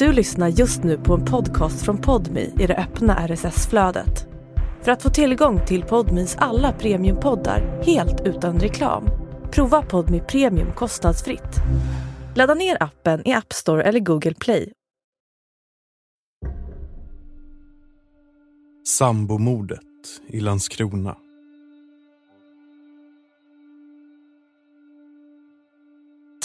Du 0.00 0.12
lyssnar 0.12 0.48
just 0.48 0.82
nu 0.84 0.98
på 0.98 1.14
en 1.14 1.24
podcast 1.24 1.84
från 1.84 1.98
Podmi 1.98 2.54
i 2.58 2.66
det 2.66 2.76
öppna 2.76 3.28
RSS-flödet. 3.28 4.26
För 4.82 4.92
att 4.92 5.02
få 5.02 5.10
tillgång 5.10 5.66
till 5.66 5.82
Podmis 5.82 6.36
alla 6.38 6.72
premiumpoddar 6.72 7.82
helt 7.82 8.20
utan 8.26 8.60
reklam, 8.60 9.04
prova 9.50 9.82
Podmi 9.82 10.20
Premium 10.20 10.72
kostnadsfritt. 10.72 11.56
Ladda 12.36 12.54
ner 12.54 12.82
appen 12.82 13.28
i 13.28 13.32
App 13.32 13.52
Store 13.52 13.82
eller 13.82 14.00
Google 14.00 14.34
Play. 14.34 14.72
Sambomordet 18.84 19.80
i 20.26 20.40
Landskrona. 20.40 21.16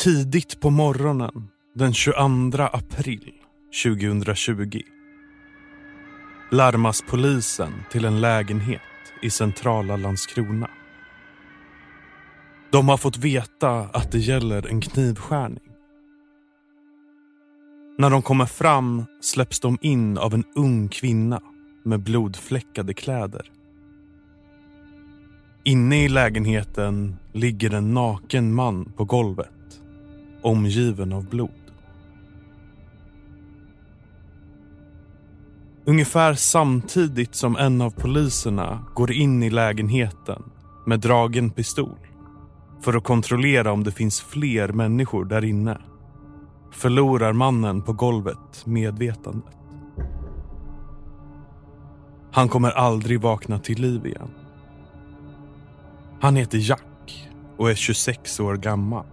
Tidigt 0.04 0.60
på 0.62 0.70
morgonen 0.70 1.50
den 1.76 1.94
22 1.94 2.64
april 2.64 3.45
2020 3.84 4.82
larmas 6.52 7.04
polisen 7.08 7.74
till 7.92 8.06
en 8.06 8.22
lägenhet 8.22 8.82
i 9.22 9.30
centrala 9.30 9.96
Landskrona. 9.98 10.70
De 12.72 12.90
har 12.90 12.98
fått 12.98 13.18
veta 13.18 13.70
att 13.80 14.12
det 14.12 14.18
gäller 14.18 14.68
en 14.68 14.82
knivskärning. 14.82 15.70
När 17.98 18.10
de 18.10 18.22
kommer 18.22 18.46
fram 18.46 19.06
släpps 19.22 19.60
de 19.60 19.78
in 19.82 20.18
av 20.18 20.34
en 20.34 20.44
ung 20.56 20.90
kvinna 20.90 21.42
med 21.84 22.00
blodfläckade 22.00 22.94
kläder. 22.94 23.52
Inne 25.64 26.06
i 26.06 26.10
lägenheten 26.10 27.16
ligger 27.34 27.74
en 27.74 27.94
naken 27.94 28.54
man 28.54 28.94
på 28.98 29.06
golvet, 29.06 29.82
omgiven 30.42 31.14
av 31.14 31.30
blod. 31.30 31.65
Ungefär 35.88 36.34
samtidigt 36.34 37.36
som 37.36 37.56
en 37.56 37.82
av 37.82 37.90
poliserna 37.90 38.86
går 38.94 39.12
in 39.12 39.44
i 39.44 39.50
lägenheten 39.50 40.44
med 40.86 41.00
dragen 41.00 41.50
pistol 41.50 41.98
för 42.82 42.94
att 42.94 43.04
kontrollera 43.04 43.72
om 43.72 43.84
det 43.84 43.92
finns 43.92 44.22
fler 44.22 44.68
människor 44.68 45.26
där 45.26 45.46
inne 45.46 45.78
förlorar 46.72 47.34
mannen 47.34 47.82
på 47.82 47.94
golvet 47.94 48.66
medvetandet. 48.66 49.56
Han 52.32 52.50
kommer 52.50 52.72
aldrig 52.72 53.22
vakna 53.22 53.60
till 53.60 53.82
liv 53.82 54.06
igen. 54.06 54.30
Han 56.22 56.36
heter 56.36 56.58
Jack 56.62 57.30
och 57.58 57.72
är 57.72 57.76
26 57.76 58.40
år 58.40 58.56
gammal 58.56 59.06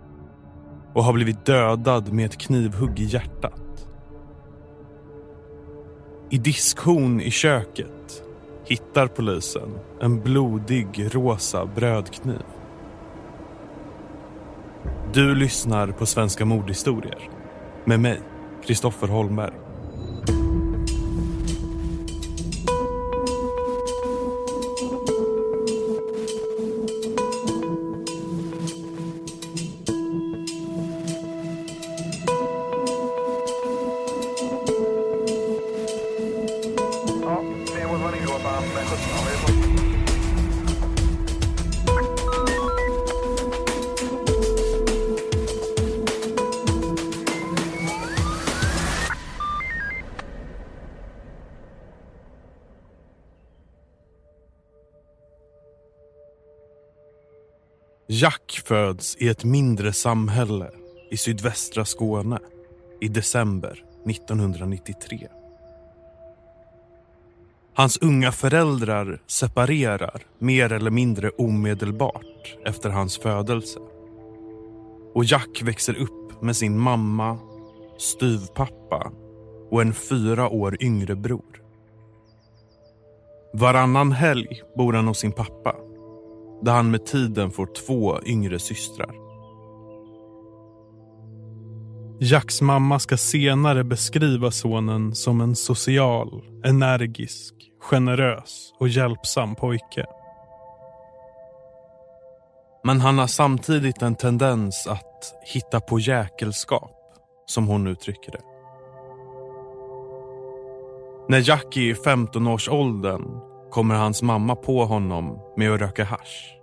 och 0.95 1.05
har 1.05 1.12
blivit 1.12 1.47
dödad 1.47 2.12
med 2.12 2.27
ett 2.27 2.39
knivhugg 2.39 3.00
i 3.00 3.05
hjärtat. 3.05 3.61
I 6.33 6.38
diskhon 6.38 7.20
i 7.20 7.30
köket 7.30 8.22
hittar 8.66 9.06
polisen 9.06 9.78
en 10.00 10.20
blodig 10.20 11.14
rosa 11.14 11.66
brödkniv. 11.66 12.42
Du 15.14 15.34
lyssnar 15.34 15.88
på 15.88 16.06
Svenska 16.06 16.44
mordhistorier 16.44 17.30
med 17.84 18.00
mig, 18.00 18.20
Kristoffer 18.66 19.08
Holmberg. 19.08 19.61
Föds 58.92 59.16
i 59.16 59.28
ett 59.28 59.44
mindre 59.44 59.92
samhälle 59.92 60.70
i 61.10 61.16
sydvästra 61.16 61.84
Skåne 61.84 62.38
i 63.00 63.08
december 63.08 63.84
1993. 64.06 65.28
Hans 67.75 67.98
unga 67.98 68.32
föräldrar 68.32 69.20
separerar 69.26 70.22
mer 70.38 70.72
eller 70.72 70.91
mindre 70.91 71.31
omedelbart 71.31 72.56
efter 72.64 72.91
hans 72.91 73.19
födelse. 73.19 73.78
Och 75.14 75.25
Jack 75.25 75.62
växer 75.62 75.94
upp 75.94 76.42
med 76.42 76.56
sin 76.56 76.78
mamma, 76.78 77.38
styvpappa 77.98 79.12
och 79.70 79.82
en 79.82 79.94
fyra 79.94 80.48
år 80.48 80.76
yngre 80.82 81.14
bror. 81.14 81.62
Varannan 83.54 84.12
helg 84.12 84.62
bor 84.76 84.92
han 84.92 85.06
hos 85.06 85.19
sin 85.19 85.32
pappa 85.32 85.76
där 86.62 86.73
han 86.73 86.91
med 86.91 87.06
tiden 87.06 87.50
får 87.50 87.67
två 87.87 88.21
yngre 88.27 88.59
systrar. 88.59 89.23
Jacks 92.21 92.62
mamma 92.62 92.99
ska 92.99 93.17
senare 93.17 93.84
beskriva 93.84 94.50
sonen 94.50 95.15
som 95.15 95.41
en 95.41 95.56
social, 95.56 96.43
energisk, 96.65 97.55
generös 97.81 98.73
och 98.78 98.89
hjälpsam 98.89 99.55
pojke. 99.55 100.06
Men 102.84 103.00
han 103.00 103.19
har 103.19 103.27
samtidigt 103.27 104.03
en 104.03 104.15
tendens 104.15 104.87
att 104.87 105.34
hitta 105.55 105.81
på 105.81 105.99
jäkelskap, 105.99 106.93
som 107.47 107.67
hon 107.67 107.87
uttrycker 107.87 108.33
det. 108.33 108.43
När 111.29 111.49
Jack 111.49 111.77
är 111.77 111.81
i 111.81 111.94
15-årsåldern 111.94 113.51
kommer 113.72 113.94
hans 113.94 114.22
mamma 114.22 114.56
på 114.56 114.84
honom 114.84 115.38
med 115.56 115.72
att 115.72 115.81
röka 115.81 116.05
hasch. 116.05 116.59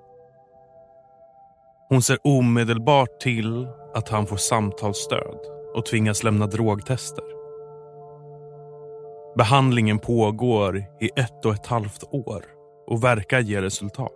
Hon 1.90 2.02
ser 2.02 2.18
omedelbart 2.24 3.20
till 3.20 3.68
att 3.94 4.09
han 4.09 4.25
får 4.25 4.38
samtalsstöd 4.38 5.38
och 5.75 5.86
tvingas 5.86 6.24
lämna 6.24 6.48
drogtester. 6.48 7.24
Behandlingen 9.38 10.00
pågår 10.00 10.78
i 10.78 11.09
ett 11.16 11.46
och 11.46 11.53
ett 11.53 11.66
halvt 11.66 12.03
år 12.12 12.46
och 12.88 13.03
verkar 13.03 13.40
ge 13.40 13.62
resultat. 13.62 14.12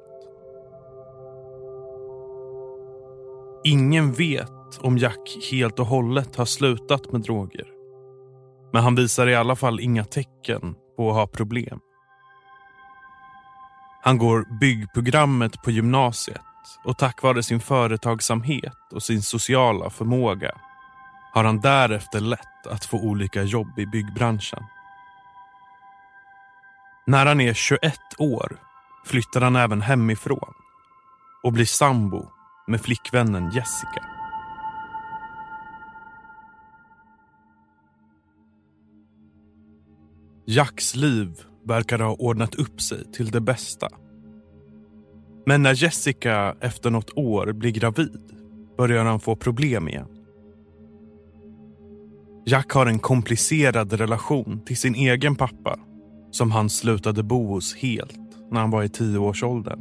Ingen 3.64 4.14
vet 4.14 4.80
om 4.82 4.98
Jack 4.98 5.38
helt 5.52 5.80
och 5.80 5.86
hållet 5.86 6.36
har 6.36 6.46
slutat 6.46 7.12
med 7.12 7.22
droger. 7.22 7.68
Men 8.74 8.84
han 8.84 8.96
visar 8.96 9.28
i 9.28 9.36
alla 9.36 9.56
fall 9.56 9.80
inga 9.80 10.06
tecken 10.06 10.76
på 10.98 11.09
att 11.09 11.16
ha 11.16 11.28
problem. 11.28 11.80
Han 14.06 14.18
går 14.18 14.46
byggprogrammet 14.59 15.62
på 15.62 15.72
gymnasiet 15.72 16.41
och 16.84 16.97
tack 16.97 17.22
vare 17.22 17.44
sin 17.44 17.59
företagsamhet 17.59 18.94
och 18.94 19.03
sin 19.03 19.22
sociala 19.22 19.90
förmåga 19.90 20.52
har 21.34 21.44
han 21.44 21.62
därefter 21.62 22.19
lätt 22.19 22.68
att 22.68 22.86
få 22.86 22.97
olika 22.97 23.44
jobb 23.44 23.80
i 23.80 23.86
byggbranschen. 23.86 24.64
När 27.08 27.25
han 27.25 27.41
är 27.41 27.53
21 27.53 28.00
år 28.18 28.58
flyttar 29.06 29.41
han 29.41 29.56
även 29.56 29.81
hemifrån 29.81 30.53
och 31.44 31.53
blir 31.53 31.66
sambo 31.66 32.30
med 32.68 32.81
flickvännen 32.81 33.52
Jessica. 33.52 34.06
Jacks 40.46 40.96
liv 40.96 41.53
verkar 41.66 42.00
ha 42.00 42.16
ordnat 42.20 42.56
upp 42.56 42.82
sig 42.82 43.12
till 43.12 43.32
det 43.32 43.42
bästa. 43.42 43.90
Men 45.46 45.64
när 45.64 45.84
Jessica 45.84 46.56
efter 46.62 46.90
något 46.90 47.18
år 47.18 47.54
blir 47.54 47.72
gravid 47.72 48.22
börjar 48.78 49.06
han 49.06 49.20
få 49.20 49.36
problem 49.36 49.88
igen. 49.88 50.08
Jack 52.46 52.72
har 52.72 52.86
en 52.86 53.00
komplicerad 53.00 53.94
relation 53.94 54.62
till 54.66 54.78
sin 54.78 54.96
egen 54.96 55.36
pappa 55.36 55.80
som 56.32 56.52
han 56.52 56.70
slutade 56.70 57.24
bo 57.24 57.48
hos 57.48 57.76
helt 57.76 58.20
när 58.52 58.60
han 58.60 58.72
var 58.72 58.84
i 58.84 58.90
tioårsåldern. 58.90 59.80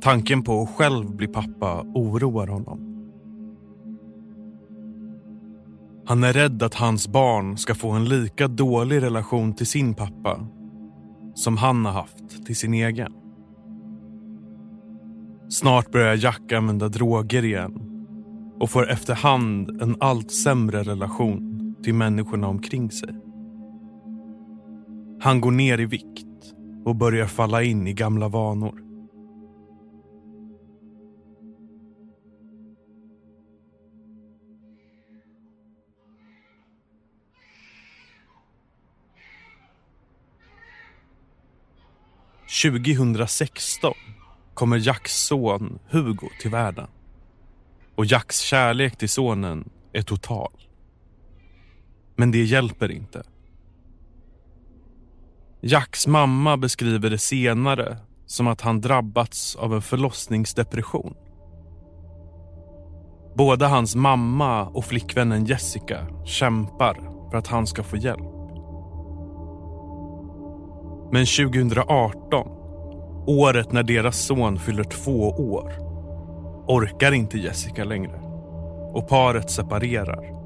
Tanken 0.00 0.42
på 0.42 0.62
att 0.62 0.68
själv 0.68 1.16
bli 1.16 1.26
pappa 1.26 1.82
oroar 1.94 2.46
honom. 2.46 2.95
Han 6.08 6.24
är 6.24 6.32
rädd 6.32 6.62
att 6.62 6.74
hans 6.74 7.08
barn 7.08 7.58
ska 7.58 7.74
få 7.74 7.90
en 7.90 8.04
lika 8.04 8.48
dålig 8.48 9.02
relation 9.02 9.54
till 9.54 9.66
sin 9.66 9.94
pappa 9.94 10.46
som 11.34 11.56
han 11.56 11.84
har 11.84 11.92
haft 11.92 12.46
till 12.46 12.56
sin 12.56 12.74
egen. 12.74 13.12
Snart 15.48 15.92
börjar 15.92 16.16
Jack 16.16 16.52
använda 16.52 16.88
droger 16.88 17.44
igen 17.44 17.80
och 18.60 18.70
får 18.70 18.90
efterhand 18.90 19.82
en 19.82 19.96
allt 20.00 20.30
sämre 20.30 20.82
relation 20.82 21.74
till 21.82 21.94
människorna 21.94 22.48
omkring 22.48 22.90
sig. 22.90 23.14
Han 25.20 25.40
går 25.40 25.50
ner 25.50 25.80
i 25.80 25.86
vikt 25.86 26.54
och 26.84 26.96
börjar 26.96 27.26
falla 27.26 27.62
in 27.62 27.86
i 27.86 27.92
gamla 27.92 28.28
vanor. 28.28 28.85
–2016 42.62 43.94
kommer 44.54 44.76
Jacks 44.76 45.26
son 45.26 45.78
Hugo 45.90 46.28
till 46.40 46.50
världen. 46.50 46.86
Och 47.94 48.04
Jacks 48.04 48.40
kärlek 48.40 48.96
till 48.96 49.08
sonen 49.08 49.68
är 49.92 50.02
total. 50.02 50.52
Men 52.16 52.30
det 52.30 52.44
hjälper 52.44 52.90
inte. 52.90 53.22
Jacks 55.60 56.06
mamma 56.06 56.56
beskriver 56.56 57.10
det 57.10 57.18
senare 57.18 57.96
som 58.26 58.46
att 58.46 58.60
han 58.60 58.80
drabbats 58.80 59.56
av 59.56 59.74
en 59.74 59.82
förlossningsdepression. 59.82 61.14
Både 63.34 63.66
hans 63.66 63.94
mamma 63.96 64.64
och 64.64 64.84
flickvännen 64.84 65.44
Jessica 65.44 66.06
kämpar 66.24 66.94
för 67.30 67.38
att 67.38 67.46
han 67.46 67.66
ska 67.66 67.82
få 67.82 67.96
hjälp. 67.96 68.35
Men 71.12 71.26
2018, 71.26 72.48
året 73.26 73.72
när 73.72 73.82
deras 73.82 74.18
son 74.18 74.58
fyller 74.58 74.84
två 74.84 75.28
år, 75.28 75.72
orkar 76.68 77.12
inte 77.12 77.38
Jessica 77.38 77.84
längre 77.84 78.20
och 78.92 79.08
paret 79.08 79.50
separerar. 79.50 80.36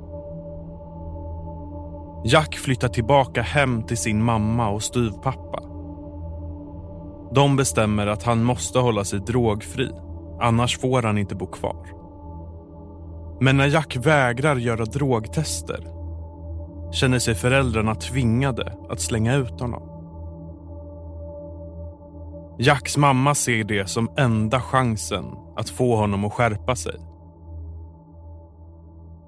Jack 2.24 2.56
flyttar 2.56 2.88
tillbaka 2.88 3.42
hem 3.42 3.82
till 3.82 3.96
sin 3.96 4.24
mamma 4.24 4.68
och 4.68 4.82
styvpappa. 4.82 5.62
De 7.34 7.56
bestämmer 7.56 8.06
att 8.06 8.22
han 8.22 8.44
måste 8.44 8.78
hålla 8.78 9.04
sig 9.04 9.20
drogfri, 9.20 9.90
annars 10.40 10.78
får 10.78 11.02
han 11.02 11.18
inte 11.18 11.34
bo 11.34 11.46
kvar. 11.46 11.86
Men 13.40 13.56
när 13.56 13.66
Jack 13.66 13.96
vägrar 13.96 14.56
göra 14.56 14.84
drogtester 14.84 15.86
känner 16.92 17.18
sig 17.18 17.34
föräldrarna 17.34 17.94
tvingade 17.94 18.72
att 18.88 19.00
slänga 19.00 19.36
ut 19.36 19.60
honom. 19.60 19.89
Jacks 22.62 22.96
mamma 22.96 23.34
ser 23.34 23.64
det 23.64 23.86
som 23.86 24.10
enda 24.16 24.60
chansen 24.60 25.24
att 25.56 25.70
få 25.70 25.96
honom 25.96 26.24
att 26.24 26.32
skärpa 26.32 26.76
sig. 26.76 26.96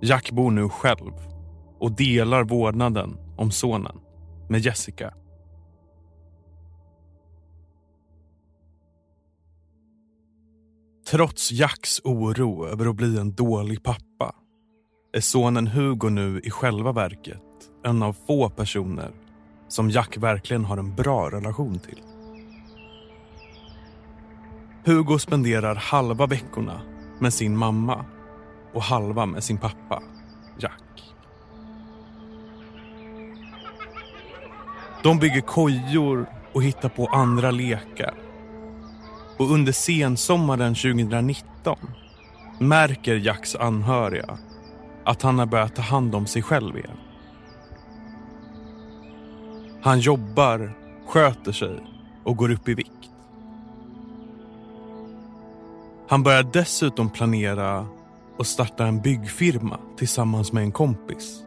Jack 0.03 0.31
bor 0.31 0.51
nu 0.51 0.69
själv 0.69 1.13
och 1.81 1.93
delar 1.93 2.45
vårdnaden 2.45 3.17
om 3.37 3.51
sonen 3.51 3.97
med 4.49 4.61
Jessica. 4.61 5.15
Trots 11.11 11.53
Jacks 11.53 12.01
oro 12.05 12.67
över 12.67 12.87
att 12.87 12.97
bli 12.97 13.19
en 13.19 13.35
dålig 13.35 13.83
pappa 13.83 14.35
är 15.13 15.21
sonen 15.21 15.67
Hugo 15.67 16.09
nu 16.09 16.41
i 16.45 16.51
själva 16.51 16.93
verket 16.93 17.71
en 17.85 18.03
av 18.03 18.17
få 18.27 18.51
personer 18.51 19.11
som 19.69 19.91
Jack 19.91 20.17
verkligen 20.17 20.65
har 20.65 20.77
en 20.77 20.95
bra 20.95 21.31
relation 21.31 21.79
till. 21.79 22.12
Hugo 24.85 25.19
spenderar 25.19 25.75
halva 25.75 26.27
veckorna 26.27 26.81
med 27.19 27.35
sin 27.35 27.57
mamma 27.57 28.05
och 28.73 28.83
halva 28.83 29.27
med 29.27 29.45
sin 29.45 29.59
pappa, 29.59 30.03
Jack. 30.59 31.15
De 35.03 35.19
bygger 35.19 35.41
kojor 35.41 36.27
och 36.53 36.63
hittar 36.63 36.89
på 36.89 37.07
andra 37.07 37.51
lekar. 37.51 38.15
Och 39.39 39.51
under 39.51 39.73
sensommaren 39.73 40.75
2019 40.75 41.79
märker 42.61 43.15
Jacks 43.15 43.57
anhöriga 43.57 44.39
att 45.05 45.23
han 45.23 45.39
har 45.39 45.47
börjat 45.47 45.77
ta 45.77 45.83
hand 45.83 46.15
om 46.15 46.27
sig 46.27 46.43
själv 46.43 46.77
igen. 46.77 46.97
Han 49.83 50.01
jobbar, 50.01 50.73
sköter 51.07 51.53
sig 51.53 51.81
och 52.25 52.37
går 52.37 52.51
upp 52.51 52.69
i 52.69 52.75
vikt. 52.75 53.02
Han 56.13 56.23
börjar 56.23 56.43
dessutom 56.43 57.11
planera 57.11 57.87
och 58.39 58.47
starta 58.47 58.87
en 58.87 59.01
byggfirma 59.01 59.81
tillsammans 59.97 60.53
med 60.53 60.63
en 60.63 60.73
kompis. 60.73 61.45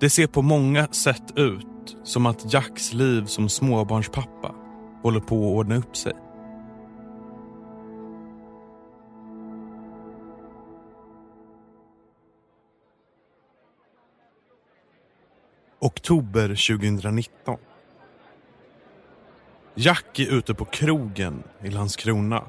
Det 0.00 0.10
ser 0.10 0.26
på 0.26 0.42
många 0.42 0.86
sätt 0.86 1.38
ut 1.38 1.96
som 2.02 2.26
att 2.26 2.52
Jacks 2.52 2.92
liv 2.92 3.24
som 3.24 3.48
småbarnspappa 3.48 4.54
håller 5.02 5.20
på 5.20 5.34
att 5.36 5.56
ordna 5.56 5.76
upp 5.76 5.96
sig. 5.96 6.12
Oktober 15.80 16.48
2019. 16.48 17.58
Jack 19.76 20.18
är 20.18 20.32
ute 20.32 20.54
på 20.54 20.64
krogen 20.64 21.42
i 21.62 21.70
Landskrona 21.70 22.44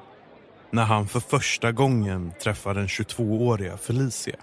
när 0.71 0.83
han 0.83 1.07
för 1.07 1.19
första 1.19 1.71
gången 1.71 2.31
träffar 2.41 2.73
den 2.73 2.87
22-åriga 2.87 3.77
Felicia. 3.77 4.35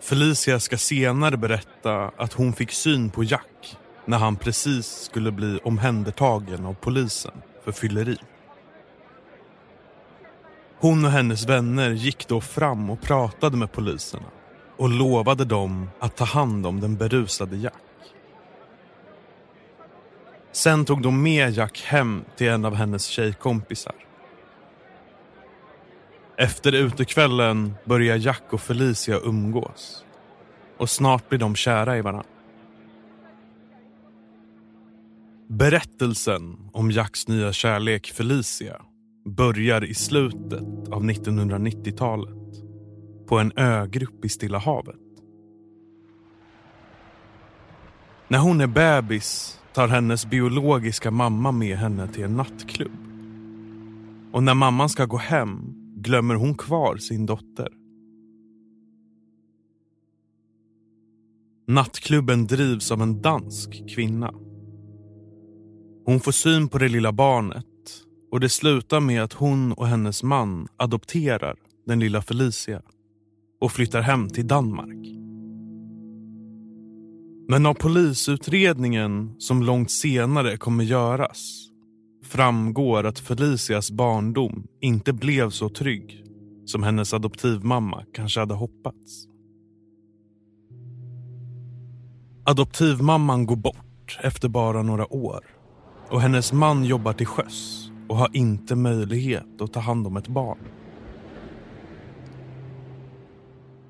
Felicia 0.00 0.60
ska 0.60 0.76
senare 0.78 1.36
berätta 1.36 2.10
att 2.16 2.32
hon 2.32 2.52
fick 2.52 2.72
syn 2.72 3.10
på 3.10 3.24
Jack 3.24 3.76
när 4.04 4.18
han 4.18 4.36
precis 4.36 4.86
skulle 4.86 5.32
bli 5.32 5.58
omhändertagen 5.64 6.66
av 6.66 6.74
polisen 6.74 7.42
för 7.64 7.72
fylleri. 7.72 8.18
Hon 10.78 11.04
och 11.04 11.10
hennes 11.10 11.46
vänner 11.46 11.90
gick 11.90 12.28
då 12.28 12.40
fram 12.40 12.90
och 12.90 13.02
pratade 13.02 13.56
med 13.56 13.72
poliserna 13.72 14.26
och 14.76 14.88
lovade 14.88 15.44
dem 15.44 15.90
att 16.00 16.16
ta 16.16 16.24
hand 16.24 16.66
om 16.66 16.80
den 16.80 16.96
berusade 16.96 17.56
Jack. 17.56 17.85
Sen 20.66 20.84
tog 20.84 21.02
de 21.02 21.22
med 21.22 21.52
Jack 21.52 21.82
hem 21.82 22.24
till 22.36 22.48
en 22.48 22.64
av 22.64 22.74
hennes 22.74 23.06
tjejkompisar. 23.06 23.94
Efter 26.36 26.72
utekvällen 26.72 27.74
börjar 27.84 28.16
Jack 28.16 28.42
och 28.50 28.60
Felicia 28.60 29.18
umgås. 29.24 30.04
Och 30.78 30.90
snart 30.90 31.28
blir 31.28 31.38
de 31.38 31.54
kära 31.54 31.98
i 31.98 32.00
varandra. 32.00 32.30
Berättelsen 35.48 36.70
om 36.72 36.90
Jacks 36.90 37.28
nya 37.28 37.52
kärlek 37.52 38.06
Felicia 38.06 38.82
börjar 39.24 39.84
i 39.84 39.94
slutet 39.94 40.88
av 40.90 41.04
1990-talet 41.04 42.64
på 43.28 43.38
en 43.38 43.52
ögrupp 43.56 44.24
i 44.24 44.28
Stilla 44.28 44.58
havet. 44.58 44.96
När 48.28 48.38
hon 48.38 48.60
är 48.60 48.66
bebis 48.66 49.60
tar 49.76 49.88
hennes 49.88 50.26
biologiska 50.26 51.10
mamma 51.10 51.52
med 51.52 51.78
henne 51.78 52.08
till 52.08 52.24
en 52.24 52.36
nattklubb. 52.36 52.92
Och 54.32 54.42
när 54.42 54.54
mamman 54.54 54.88
ska 54.88 55.04
gå 55.04 55.16
hem 55.16 55.74
glömmer 55.96 56.34
hon 56.34 56.54
kvar 56.54 56.96
sin 56.96 57.26
dotter. 57.26 57.68
Nattklubben 61.66 62.46
drivs 62.46 62.90
av 62.92 63.02
en 63.02 63.22
dansk 63.22 63.88
kvinna. 63.94 64.34
Hon 66.04 66.20
får 66.20 66.32
syn 66.32 66.68
på 66.68 66.78
det 66.78 66.88
lilla 66.88 67.12
barnet 67.12 67.66
och 68.32 68.40
det 68.40 68.48
slutar 68.48 69.00
med 69.00 69.22
att 69.22 69.32
hon 69.32 69.72
och 69.72 69.86
hennes 69.86 70.22
man 70.22 70.68
adopterar 70.76 71.56
den 71.86 72.00
lilla 72.00 72.22
Felicia 72.22 72.82
och 73.60 73.72
flyttar 73.72 74.00
hem 74.00 74.28
till 74.28 74.46
Danmark. 74.46 75.25
Men 77.48 77.66
av 77.66 77.74
polisutredningen 77.74 79.34
som 79.38 79.62
långt 79.62 79.90
senare 79.90 80.56
kommer 80.56 80.84
göras 80.84 81.68
framgår 82.24 83.04
att 83.04 83.18
Felicias 83.18 83.90
barndom 83.90 84.66
inte 84.80 85.12
blev 85.12 85.50
så 85.50 85.68
trygg 85.68 86.24
som 86.64 86.82
hennes 86.82 87.14
adoptivmamma 87.14 88.04
kanske 88.14 88.40
hade 88.40 88.54
hoppats. 88.54 89.26
Adoptivmamman 92.44 93.46
går 93.46 93.56
bort 93.56 94.18
efter 94.22 94.48
bara 94.48 94.82
några 94.82 95.12
år 95.12 95.44
och 96.10 96.20
hennes 96.20 96.52
man 96.52 96.84
jobbar 96.84 97.12
till 97.12 97.26
sjöss 97.26 97.90
och 98.08 98.16
har 98.16 98.30
inte 98.32 98.76
möjlighet 98.76 99.60
att 99.60 99.72
ta 99.72 99.80
hand 99.80 100.06
om 100.06 100.16
ett 100.16 100.28
barn. 100.28 100.58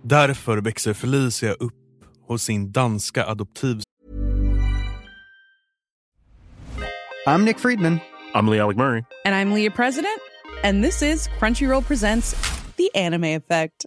Därför 0.03 0.59
växer 0.59 0.95
Felicia 0.95 1.53
upp 1.53 1.86
hos 2.27 2.43
sin 2.43 2.71
danska 2.71 3.25
adoptiv... 3.25 3.83
I'm 7.27 7.45
Nick 7.45 7.59
Friedman. 7.59 8.01
I'm 8.35 8.47
Lee 8.47 8.61
Alec 8.61 8.77
Murray. 8.77 9.05
And 9.25 9.35
I'm 9.35 9.53
Leah 9.53 9.73
President, 9.73 10.21
and 10.63 10.85
this 10.85 11.03
is 11.03 11.29
Crunchyroll 11.41 11.85
Presents 11.85 12.35
The 12.77 12.95
Anime 12.95 13.25
Effect. 13.25 13.87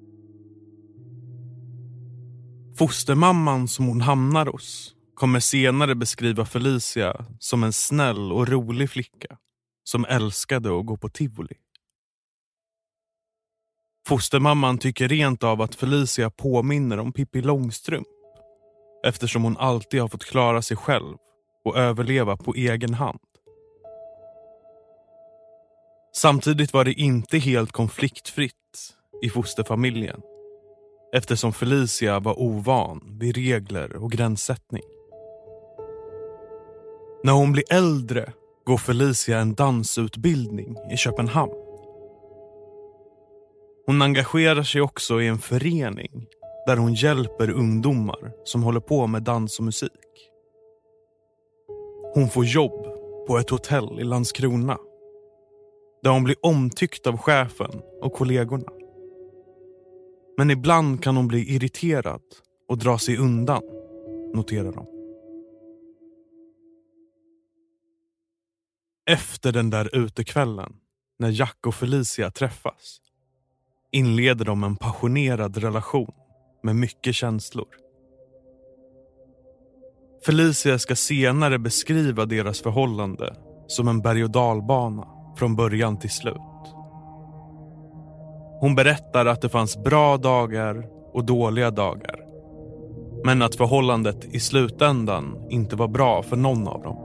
Fostermamman 2.77 3.67
som 3.67 3.87
hon 3.87 4.01
hamnar 4.01 4.45
hos 4.45 4.95
kommer 5.13 5.39
senare 5.39 5.95
beskriva 5.95 6.45
Felicia 6.45 7.25
som 7.39 7.63
en 7.63 7.73
snäll 7.73 8.31
och 8.31 8.47
rolig 8.47 8.89
flicka 8.89 9.37
som 9.83 10.05
älskade 10.05 10.79
att 10.79 10.85
gå 10.85 10.97
på 10.97 11.09
tivoli. 11.09 11.55
Fostermamman 14.07 14.77
tycker 14.77 15.07
rent 15.07 15.43
av 15.43 15.61
att 15.61 15.75
Felicia 15.75 16.29
påminner 16.29 16.99
om 16.99 17.13
Pippi 17.13 17.41
Långstrump 17.41 18.07
eftersom 19.05 19.43
hon 19.43 19.57
alltid 19.57 20.01
har 20.01 20.07
fått 20.07 20.25
klara 20.25 20.61
sig 20.61 20.77
själv 20.77 21.17
och 21.65 21.77
överleva 21.77 22.37
på 22.37 22.53
egen 22.53 22.93
hand. 22.93 23.19
Samtidigt 26.15 26.73
var 26.73 26.85
det 26.85 26.93
inte 26.93 27.37
helt 27.37 27.71
konfliktfritt 27.71 28.93
i 29.23 29.29
fosterfamiljen 29.29 30.21
eftersom 31.13 31.53
Felicia 31.53 32.19
var 32.19 32.39
ovan 32.39 33.17
vid 33.19 33.35
regler 33.35 33.95
och 33.95 34.11
gränssättning. 34.11 34.83
När 37.23 37.33
hon 37.33 37.51
blir 37.51 37.73
äldre 37.73 38.33
går 38.65 38.77
Felicia 38.77 39.37
en 39.37 39.53
dansutbildning 39.53 40.77
i 40.93 40.97
Köpenhamn. 40.97 41.51
Hon 43.85 44.01
engagerar 44.01 44.63
sig 44.63 44.81
också 44.81 45.21
i 45.21 45.27
en 45.27 45.37
förening 45.37 46.25
där 46.67 46.77
hon 46.77 46.93
hjälper 46.93 47.49
ungdomar 47.49 48.31
som 48.43 48.63
håller 48.63 48.79
på 48.79 49.07
med 49.07 49.23
dans 49.23 49.59
och 49.59 49.65
musik. 49.65 49.91
Hon 52.13 52.29
får 52.29 52.45
jobb 52.45 52.85
på 53.27 53.37
ett 53.37 53.49
hotell 53.49 53.99
i 53.99 54.03
Landskrona 54.03 54.77
där 56.03 56.11
hon 56.11 56.23
blir 56.23 56.35
omtyckt 56.41 57.07
av 57.07 57.17
chefen 57.17 57.81
och 58.01 58.13
kollegorna. 58.13 58.80
Men 60.41 60.51
ibland 60.51 61.03
kan 61.03 61.15
hon 61.15 61.27
bli 61.27 61.55
irriterad 61.55 62.21
och 62.67 62.77
dra 62.77 62.97
sig 62.97 63.17
undan, 63.17 63.61
noterar 64.33 64.71
de. 64.71 64.87
Efter 69.11 69.51
den 69.51 69.69
där 69.69 69.95
utekvällen, 69.95 70.73
när 71.19 71.29
Jack 71.29 71.67
och 71.67 71.75
Felicia 71.75 72.31
träffas, 72.31 73.01
inleder 73.91 74.45
de 74.45 74.63
en 74.63 74.75
passionerad 74.75 75.57
relation 75.57 76.13
med 76.63 76.75
mycket 76.75 77.15
känslor. 77.15 77.75
Felicia 80.25 80.79
ska 80.79 80.95
senare 80.95 81.59
beskriva 81.59 82.25
deras 82.25 82.61
förhållande 82.61 83.35
som 83.67 83.87
en 83.87 84.01
berg 84.01 84.23
och 84.23 84.31
dalbana 84.31 85.07
från 85.37 85.55
början 85.55 85.99
till 85.99 86.11
slut. 86.11 86.50
Hon 88.61 88.75
berättar 88.75 89.25
att 89.25 89.41
det 89.41 89.49
fanns 89.49 89.83
bra 89.83 90.17
dagar 90.17 90.87
och 91.13 91.25
dåliga 91.25 91.71
dagar. 91.71 92.19
Men 93.25 93.41
att 93.41 93.55
förhållandet 93.55 94.25
i 94.35 94.39
slutändan 94.39 95.47
inte 95.49 95.75
var 95.75 95.87
bra 95.87 96.23
för 96.23 96.35
någon 96.35 96.67
av 96.67 96.81
dem. 96.81 96.97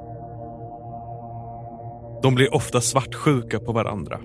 De 2.22 2.34
blir 2.34 2.54
ofta 2.54 2.80
svartsjuka 2.80 3.58
på 3.58 3.72
varandra. 3.72 4.20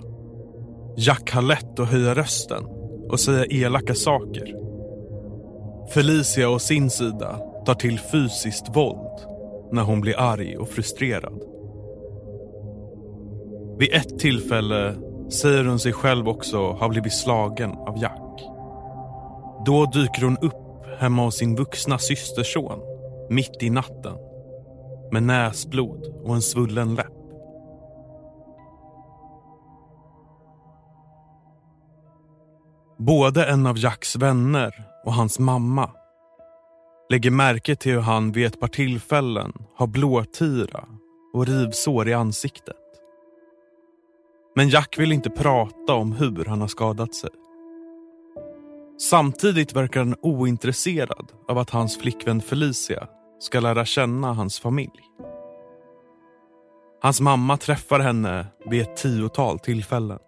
Jack 0.98 1.32
har 1.32 1.42
lätt 1.42 1.80
att 1.80 1.90
höja 1.90 2.16
rösten 2.16 2.64
och 3.10 3.20
säga 3.20 3.46
elaka 3.46 3.94
saker. 3.94 4.56
Felicia 5.94 6.50
å 6.50 6.60
sin 6.60 6.90
sida 6.90 7.40
tar 7.66 7.76
till 7.76 8.00
fysiskt 8.00 8.76
våld 8.76 9.20
när 9.72 9.82
hon 9.82 10.02
blir 10.02 10.20
arg 10.20 10.58
och 10.58 10.70
frustrerad. 10.70 11.42
Vid 13.78 13.94
ett 13.94 14.20
tillfälle 14.20 14.96
säger 15.34 15.66
hon 15.66 15.80
sig 15.80 15.94
själv 15.94 16.30
också 16.30 16.72
ha 16.72 16.90
blivit 16.90 17.14
slagen 17.14 17.72
av 17.72 17.98
Jack. 17.98 18.42
Då 19.66 19.86
dyker 19.86 20.22
hon 20.22 20.38
upp 20.38 20.86
hemma 21.00 21.24
hos 21.24 21.38
sin 21.38 21.56
vuxna 21.56 21.98
systerson 21.98 22.80
mitt 23.30 23.64
i 23.64 23.70
natten 23.70 24.18
med 25.12 25.24
näsblod 25.24 26.22
och 26.24 26.36
en 26.36 26.42
svullen 26.42 26.96
läpp. 26.96 27.08
Både 32.98 33.46
en 33.46 33.68
av 33.68 33.78
Jacks 33.78 34.16
vänner 34.16 34.84
och 35.06 35.14
hans 35.14 35.40
mamma 35.40 35.92
lägger 37.10 37.32
märke 37.32 37.76
till 37.76 37.92
hur 37.92 38.02
han 38.02 38.32
vid 38.32 38.46
ett 38.46 38.60
par 38.60 38.68
tillfällen 38.68 39.54
har 39.76 39.88
blåtira 39.88 40.86
och 41.34 41.48
rivsår 41.48 42.10
i 42.10 42.14
ansiktet. 42.14 42.76
Men 44.56 44.70
Jack 44.70 45.00
vill 45.00 45.12
inte 45.12 45.30
prata 45.30 45.94
om 45.94 46.12
hur 46.12 46.46
han 46.46 46.62
har 46.62 46.68
skadat 46.68 47.16
sig. 47.16 47.30
Samtidigt 49.02 49.74
verkar 49.74 50.00
han 50.00 50.16
ointresserad 50.22 51.32
av 51.48 51.58
att 51.58 51.70
hans 51.70 51.98
flickvän 51.98 52.42
Felicia 52.42 53.08
ska 53.40 53.60
lära 53.60 53.86
känna 53.86 54.34
hans 54.34 54.60
familj. 54.60 55.02
Hans 57.02 57.22
mamma 57.22 57.58
träffar 57.58 58.00
henne 58.00 58.48
vid 58.66 58.82
ett 58.82 58.98
tiotal 58.98 59.60
tillfällen. 59.60 60.20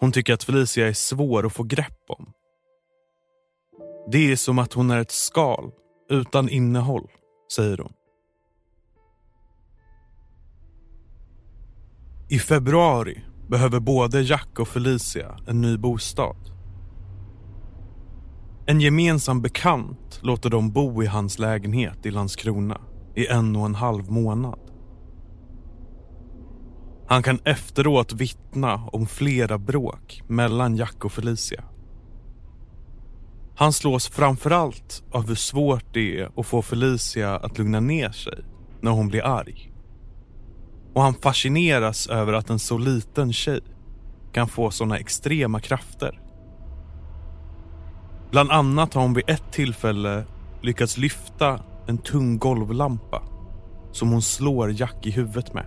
Hon 0.00 0.12
tycker 0.12 0.34
att 0.34 0.44
Felicia 0.44 0.88
är 0.88 0.92
svår 0.92 1.46
att 1.46 1.52
få 1.52 1.62
grepp 1.62 2.04
om. 2.08 2.32
Det 4.10 4.32
är 4.32 4.36
som 4.36 4.58
att 4.58 4.72
hon 4.72 4.90
är 4.90 5.00
ett 5.00 5.10
skal 5.10 5.70
utan 6.10 6.48
innehåll, 6.48 7.08
säger 7.56 7.78
hon. 7.78 7.92
I 12.30 12.38
februari 12.38 13.24
behöver 13.46 13.80
både 13.80 14.22
Jack 14.22 14.58
och 14.58 14.68
Felicia 14.68 15.36
en 15.46 15.60
ny 15.60 15.76
bostad. 15.76 16.36
En 18.66 18.80
gemensam 18.80 19.42
bekant 19.42 20.20
låter 20.22 20.50
dem 20.50 20.72
bo 20.72 21.02
i 21.02 21.06
hans 21.06 21.38
lägenhet 21.38 22.06
i 22.06 22.10
Landskrona 22.10 22.80
i 23.14 23.26
en 23.26 23.56
och 23.56 23.66
en 23.66 23.74
halv 23.74 24.10
månad. 24.10 24.58
Han 27.06 27.22
kan 27.22 27.40
efteråt 27.44 28.12
vittna 28.12 28.88
om 28.92 29.06
flera 29.06 29.58
bråk 29.58 30.22
mellan 30.26 30.76
Jack 30.76 31.04
och 31.04 31.12
Felicia. 31.12 31.64
Han 33.56 33.72
slås 33.72 34.08
framförallt 34.08 35.02
av 35.10 35.28
hur 35.28 35.34
svårt 35.34 35.94
det 35.94 36.20
är 36.20 36.40
att 36.40 36.46
få 36.46 36.62
Felicia 36.62 37.36
att 37.36 37.58
lugna 37.58 37.80
ner 37.80 38.10
sig 38.10 38.44
när 38.80 38.90
hon 38.90 39.08
blir 39.08 39.24
arg. 39.24 39.67
Och 40.98 41.04
han 41.04 41.14
fascineras 41.14 42.06
över 42.06 42.32
att 42.32 42.50
en 42.50 42.58
så 42.58 42.78
liten 42.78 43.32
tjej 43.32 43.60
kan 44.32 44.48
få 44.48 44.70
såna 44.70 44.98
extrema 44.98 45.60
krafter. 45.60 46.20
Bland 48.30 48.50
annat 48.50 48.94
har 48.94 49.02
hon 49.02 49.14
vid 49.14 49.30
ett 49.30 49.52
tillfälle 49.52 50.24
lyckats 50.60 50.96
lyfta 50.96 51.60
en 51.86 51.98
tung 51.98 52.38
golvlampa 52.38 53.22
som 53.92 54.10
hon 54.10 54.22
slår 54.22 54.72
Jack 54.72 55.06
i 55.06 55.10
huvudet 55.10 55.54
med. 55.54 55.66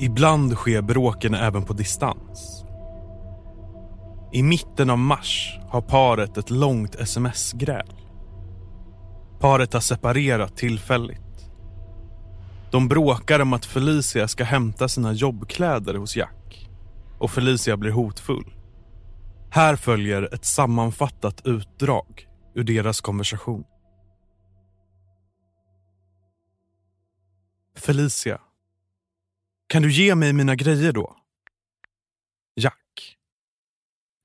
Ibland 0.00 0.52
sker 0.52 0.82
bråken 0.82 1.34
även 1.34 1.62
på 1.62 1.72
distans. 1.72 2.64
I 4.32 4.42
mitten 4.42 4.90
av 4.90 4.98
mars 4.98 5.58
har 5.68 5.80
paret 5.80 6.36
ett 6.36 6.50
långt 6.50 6.94
sms-gräl. 6.94 7.94
Paret 9.40 9.72
har 9.72 9.80
separerat 9.80 10.56
tillfälligt. 10.56 11.31
De 12.72 12.88
bråkar 12.88 13.40
om 13.40 13.52
att 13.52 13.66
Felicia 13.66 14.28
ska 14.28 14.44
hämta 14.44 14.88
sina 14.88 15.12
jobbkläder 15.12 15.94
hos 15.94 16.16
Jack 16.16 16.68
och 17.18 17.30
Felicia 17.30 17.76
blir 17.76 17.90
hotfull. 17.90 18.54
Här 19.50 19.76
följer 19.76 20.34
ett 20.34 20.44
sammanfattat 20.44 21.46
utdrag 21.46 22.28
ur 22.54 22.64
deras 22.64 23.00
konversation. 23.00 23.64
Felicia. 27.76 28.40
Kan 29.66 29.82
du 29.82 29.92
ge 29.92 30.14
mig 30.14 30.32
mina 30.32 30.54
grejer 30.54 30.92
då? 30.92 31.16
Jack. 32.56 33.16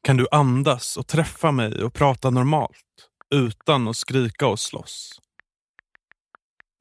Kan 0.03 0.17
du 0.17 0.27
andas 0.31 0.97
och 0.97 1.07
träffa 1.07 1.51
mig 1.51 1.83
och 1.83 1.93
prata 1.93 2.29
normalt 2.29 3.09
utan 3.29 3.87
att 3.87 3.97
skrika 3.97 4.47
och 4.47 4.59
slåss? 4.59 5.21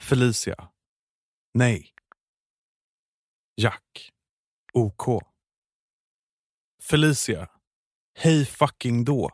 Felicia. 0.03 0.69
Nej. 1.59 1.95
Jack. 3.57 4.13
OK. 4.73 5.23
Felicia. 6.83 7.51
Hej 8.15 8.47
fucking 8.47 9.05
då. 9.05 9.31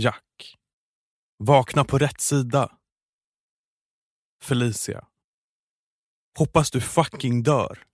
Jack. 0.00 0.56
Vakna 1.38 1.84
på 1.84 1.98
rätt 1.98 2.20
sida. 2.20 2.78
Felicia. 4.42 5.08
Hoppas 6.38 6.70
du 6.70 6.80
fucking 6.80 7.42
dör. 7.42 7.84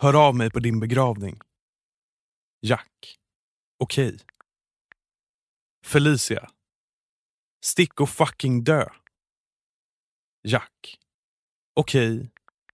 Hör 0.00 0.26
av 0.28 0.34
mig 0.36 0.50
på 0.50 0.60
din 0.60 0.80
begravning. 0.80 1.40
Jack. 2.60 3.18
Okej. 3.78 4.14
Okay. 4.14 4.18
Felicia. 5.84 6.50
Stick 7.64 8.00
och 8.00 8.10
fucking 8.10 8.64
dö. 8.64 8.88
Jack. 10.42 11.03
Okej. 11.74 12.16
Okay. 12.16 12.28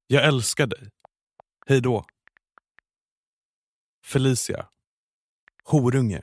Jag 0.06 0.24
älskar 0.24 0.66
dig. 0.66 0.90
Hej 1.66 1.80
då. 1.80 2.04
Felicia. 4.04 4.66
Horunge. 5.64 6.22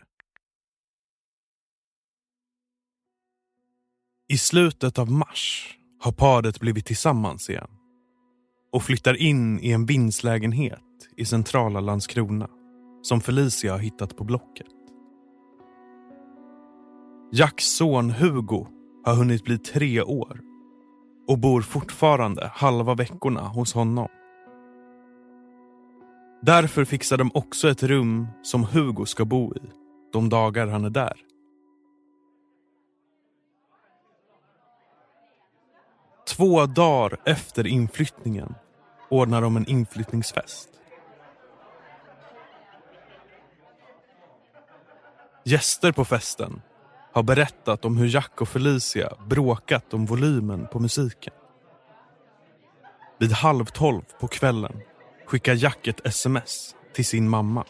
I 4.29 4.37
slutet 4.37 4.99
av 4.99 5.11
mars 5.11 5.73
har 5.99 6.11
paret 6.11 6.59
blivit 6.59 6.85
tillsammans 6.85 7.49
igen 7.49 7.69
och 8.71 8.83
flyttar 8.83 9.13
in 9.13 9.59
i 9.59 9.71
en 9.71 9.85
vindslägenhet 9.85 11.09
i 11.17 11.25
centrala 11.25 11.79
Landskrona 11.79 12.49
som 13.01 13.21
Felicia 13.21 13.71
har 13.71 13.79
hittat 13.79 14.17
på 14.17 14.23
Blocket. 14.23 14.67
Jacks 17.31 17.65
son 17.65 18.09
Hugo 18.09 18.67
har 19.05 19.15
hunnit 19.15 19.43
bli 19.43 19.57
tre 19.57 20.01
år 20.01 20.46
och 21.27 21.39
bor 21.39 21.61
fortfarande 21.61 22.51
halva 22.53 22.95
veckorna 22.95 23.41
hos 23.41 23.73
honom. 23.73 24.07
Därför 26.41 26.85
fixar 26.85 27.17
de 27.17 27.31
också 27.33 27.69
ett 27.69 27.83
rum 27.83 28.27
som 28.43 28.63
Hugo 28.63 29.05
ska 29.05 29.25
bo 29.25 29.55
i 29.55 29.61
de 30.13 30.29
dagar 30.29 30.67
han 30.67 30.85
är 30.85 30.89
där. 30.89 31.13
Två 36.27 36.65
dagar 36.65 37.17
efter 37.25 37.67
inflyttningen 37.67 38.55
ordnar 39.09 39.41
de 39.41 39.57
en 39.57 39.69
inflyttningsfest. 39.69 40.69
Gäster 45.43 45.91
på 45.91 46.05
festen 46.05 46.61
har 47.17 47.23
berättat 47.23 47.85
om 47.85 47.97
hur 47.97 48.07
Jack 48.07 48.41
och 48.41 48.49
Felicia 48.49 49.13
bråkat 49.25 49.93
om 49.93 50.05
volymen 50.05 50.67
på 50.71 50.79
musiken. 50.79 51.33
Vid 53.19 53.31
halv 53.31 53.65
tolv 53.65 54.01
på 54.19 54.27
kvällen 54.27 54.81
skickar 55.25 55.53
Jack 55.53 55.87
ett 55.87 56.05
sms 56.05 56.75
till 56.93 57.05
sin 57.05 57.29
mamma. 57.29 57.65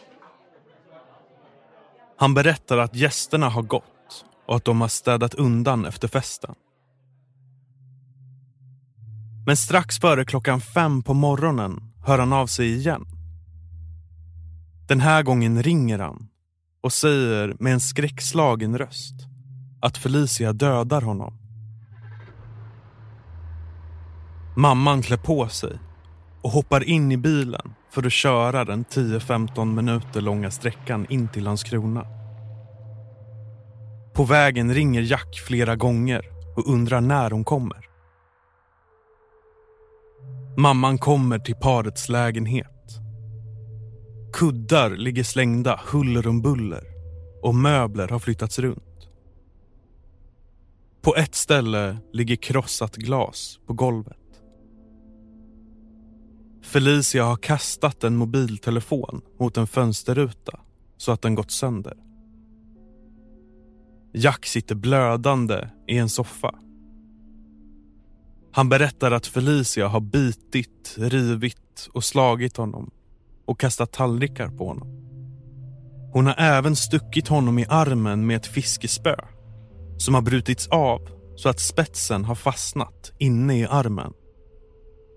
Han 2.18 2.34
berättar 2.34 2.78
att 2.78 2.94
gästerna 2.94 3.48
har 3.48 3.62
gått 3.62 4.24
och 4.46 4.56
att 4.56 4.64
de 4.64 4.80
har 4.80 4.88
städat 4.88 5.34
undan 5.34 5.84
efter 5.84 6.08
festen. 6.08 6.54
Men 9.46 9.56
strax 9.56 9.98
före 9.98 10.24
klockan 10.24 10.60
fem 10.60 11.02
på 11.02 11.14
morgonen 11.14 11.92
hör 12.06 12.18
han 12.18 12.32
av 12.32 12.46
sig 12.46 12.74
igen. 12.74 13.06
Den 14.88 15.00
här 15.00 15.22
gången 15.22 15.62
ringer 15.62 15.98
han 15.98 16.28
och 16.80 16.92
säger 16.92 17.56
med 17.58 17.72
en 17.72 17.80
skräckslagen 17.80 18.78
röst 18.78 19.27
att 19.80 19.96
Felicia 19.96 20.52
dödar 20.52 21.00
honom. 21.00 21.34
Mamman 24.56 25.02
klär 25.02 25.16
på 25.16 25.48
sig 25.48 25.78
och 26.42 26.50
hoppar 26.50 26.84
in 26.84 27.12
i 27.12 27.16
bilen 27.16 27.74
för 27.90 28.06
att 28.06 28.12
köra 28.12 28.64
den 28.64 28.84
10-15 28.84 29.64
minuter 29.74 30.20
långa 30.20 30.50
sträckan 30.50 31.06
in 31.08 31.28
till 31.28 31.44
Landskrona. 31.44 32.06
På 34.14 34.24
vägen 34.24 34.74
ringer 34.74 35.02
Jack 35.02 35.38
flera 35.46 35.76
gånger 35.76 36.22
och 36.56 36.68
undrar 36.68 37.00
när 37.00 37.30
hon 37.30 37.44
kommer. 37.44 37.88
Mamman 40.56 40.98
kommer 40.98 41.38
till 41.38 41.54
parets 41.54 42.08
lägenhet. 42.08 43.00
Kuddar 44.32 44.90
ligger 44.90 45.22
slängda 45.22 45.80
huller 45.92 46.26
om 46.26 46.42
buller 46.42 46.84
och 47.42 47.54
möbler 47.54 48.08
har 48.08 48.18
flyttats 48.18 48.58
runt. 48.58 48.87
På 51.08 51.16
ett 51.16 51.34
ställe 51.34 51.98
ligger 52.12 52.36
krossat 52.36 52.96
glas 52.96 53.58
på 53.66 53.72
golvet. 53.72 54.42
Felicia 56.62 57.24
har 57.24 57.36
kastat 57.36 58.04
en 58.04 58.16
mobiltelefon 58.16 59.20
mot 59.40 59.56
en 59.56 59.66
fönsterruta 59.66 60.60
så 60.96 61.12
att 61.12 61.22
den 61.22 61.34
gått 61.34 61.50
sönder. 61.50 61.96
Jack 64.12 64.46
sitter 64.46 64.74
blödande 64.74 65.68
i 65.86 65.98
en 65.98 66.08
soffa. 66.08 66.54
Han 68.52 68.68
berättar 68.68 69.10
att 69.10 69.26
Felicia 69.26 69.88
har 69.88 70.00
bitit, 70.00 70.94
rivit 70.98 71.88
och 71.92 72.04
slagit 72.04 72.56
honom 72.56 72.90
och 73.44 73.60
kastat 73.60 73.92
tallrikar 73.92 74.48
på 74.48 74.68
honom. 74.68 74.88
Hon 76.12 76.26
har 76.26 76.34
även 76.38 76.76
stuckit 76.76 77.28
honom 77.28 77.58
i 77.58 77.66
armen 77.68 78.26
med 78.26 78.36
ett 78.36 78.46
fiskespö 78.46 79.16
som 79.98 80.14
har 80.14 80.22
brutits 80.22 80.68
av 80.68 81.08
så 81.36 81.48
att 81.48 81.60
spetsen 81.60 82.24
har 82.24 82.34
fastnat 82.34 83.12
inne 83.18 83.58
i 83.58 83.66
armen. 83.66 84.12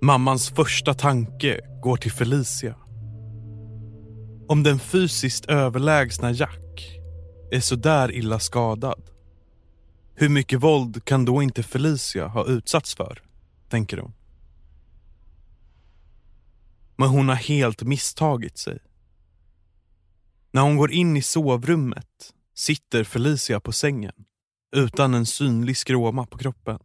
Mammans 0.02 0.50
första 0.50 0.94
tanke 0.94 1.60
går 1.84 1.98
till 1.98 2.12
Felicia. 2.12 2.76
Om 4.48 4.63
den 4.63 4.80
fysiskt 4.80 5.46
överlägsna 5.46 6.32
Jack 6.32 7.00
är 7.52 7.60
så 7.60 7.76
där 7.76 8.12
illa 8.12 8.39
skadad 8.39 9.12
hur 10.22 10.30
mycket 10.30 10.63
våld 10.63 11.06
kan 11.06 11.26
då 11.26 11.44
inte 11.44 11.63
Felicia 11.63 12.28
ha 12.28 12.46
utsatts 12.46 12.96
för? 12.96 13.24
Tänker 13.70 13.98
hon. 13.98 14.13
Men 16.96 17.10
hon 17.10 17.30
har 17.30 17.36
helt 17.36 17.84
misstagit 17.84 18.58
sig. 18.58 18.80
När 20.52 20.62
hon 20.62 20.78
går 20.78 20.91
in 20.91 21.17
i 21.17 21.22
sovrummet 21.22 22.34
sitter 22.56 23.04
Felicia 23.04 23.60
på 23.60 23.72
sängen 23.72 24.13
utan 24.71 25.13
en 25.13 25.25
synlig 25.25 25.77
skråma 25.77 26.25
på 26.25 26.38
kroppen. 26.38 26.79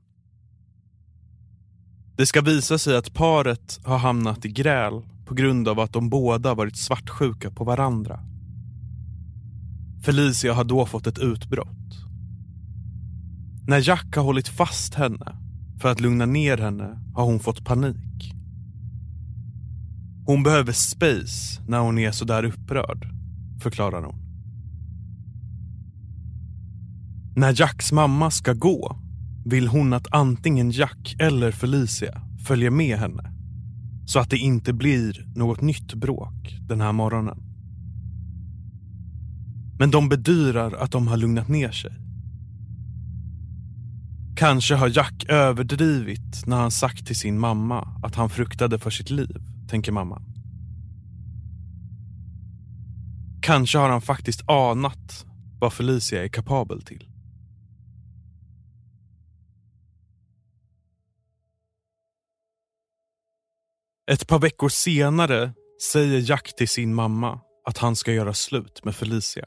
Det 2.17 2.27
ska 2.27 2.41
visa 2.41 2.79
sig 2.79 2.97
att 2.97 3.15
paret 3.15 3.81
har 3.85 3.99
hamnat 3.99 4.45
i 4.45 4.49
gräl 4.49 5.03
på 5.27 5.35
grund 5.35 5.69
av 5.69 5.81
att 5.81 5.93
de 5.93 6.11
båda 6.11 6.55
varit 6.55 6.77
svartsjuka 6.77 7.51
på 7.51 7.65
varandra. 7.65 8.21
Felicia 10.05 10.55
har 10.55 10.65
då 10.65 10.87
fått 10.87 11.07
ett 11.07 11.19
utbrott. 11.19 11.69
När 13.67 13.89
Jack 13.89 14.17
har 14.17 14.23
hållit 14.23 14.49
fast 14.49 14.95
henne 14.95 15.37
för 15.81 15.89
att 15.89 16.01
lugna 16.01 16.27
ner 16.27 16.59
henne 16.59 17.01
har 17.15 17.25
hon 17.25 17.41
fått 17.41 17.65
panik. 17.65 18.33
Hon 20.27 20.43
behöver 20.43 20.73
space 20.73 21.63
när 21.69 21.79
hon 21.79 21.99
är 21.99 22.11
så 22.11 22.25
där 22.25 22.45
upprörd, 22.45 23.09
förklarar 23.63 24.03
hon. 24.03 24.26
När 27.37 27.61
Jacks 27.61 27.93
mamma 27.93 28.31
ska 28.31 28.53
gå 28.53 28.97
vill 29.45 29.69
hon 29.69 29.93
att 29.93 30.07
antingen 30.11 30.71
Jack 30.71 31.17
eller 31.19 31.51
Felicia 31.51 32.23
följer 32.47 32.71
med 32.71 32.99
henne 32.99 33.33
så 34.07 34.19
att 34.19 34.31
det 34.31 34.37
inte 34.37 34.73
blir 34.73 35.27
något 35.35 35.61
nytt 35.61 35.95
bråk 35.95 36.59
den 36.69 36.81
här 36.81 36.93
morgonen. 36.93 37.39
Men 39.79 39.91
de 39.91 40.09
bedyrar 40.09 40.73
att 40.73 40.91
de 40.91 41.09
har 41.09 41.17
lugnat 41.17 41.49
ner 41.49 41.71
sig. 41.71 41.93
Kanske 44.37 44.75
har 44.75 44.89
Jack 44.97 45.25
överdrivit 45.29 46.47
när 46.47 46.57
han 46.57 46.71
sagt 46.71 47.07
till 47.07 47.17
sin 47.17 47.39
mamma 47.39 48.01
att 48.03 48.15
han 48.15 48.31
fruktade 48.31 48.79
för 48.79 48.91
sitt 48.91 49.11
liv, 49.11 49.43
tänker 49.69 49.93
mamman. 49.93 50.23
Kanske 53.43 53.79
har 53.79 53.89
han 53.89 54.03
faktiskt 54.03 54.49
anat 54.49 55.27
vad 55.61 55.73
Felicia 55.73 56.25
är 56.25 56.29
kapabel 56.29 56.83
till. 56.83 57.07
Ett 64.11 64.27
par 64.27 64.39
veckor 64.39 64.69
senare 64.69 65.53
säger 65.93 66.31
Jack 66.31 66.57
till 66.57 66.69
sin 66.69 66.95
mamma 66.95 67.41
att 67.65 67.79
han 67.79 67.97
ska 67.97 68.13
göra 68.13 68.35
slut 68.35 68.85
med 68.85 68.97
Felicia. 68.97 69.47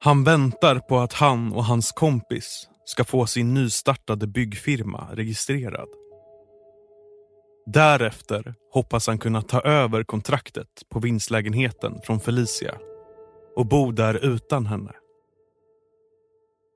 Han 0.00 0.24
väntar 0.24 0.78
på 0.78 0.98
att 0.98 1.12
han 1.12 1.52
och 1.52 1.64
hans 1.64 1.92
kompis 1.92 2.68
ska 2.84 3.04
få 3.04 3.26
sin 3.26 3.54
nystartade 3.54 4.26
byggfirma 4.26 5.08
registrerad. 5.12 5.88
Därefter 7.66 8.54
hoppas 8.72 9.06
han 9.06 9.18
kunna 9.18 9.42
ta 9.42 9.60
över 9.60 10.04
kontraktet 10.04 10.68
på 10.90 11.00
vinstlägenheten 11.00 12.00
från 12.04 12.20
Felicia 12.20 12.78
och 13.56 13.66
bo 13.66 13.92
där 13.92 14.14
utan 14.14 14.66
henne. 14.66 14.92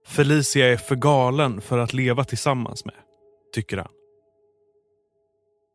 Felicia 0.07 0.73
är 0.73 0.77
för 0.77 0.97
galen 0.97 1.61
för 1.61 1.79
att 1.79 1.93
leva 1.93 2.25
tillsammans 2.25 2.85
med, 2.85 2.97
tycker 3.55 3.77
han. 3.77 3.93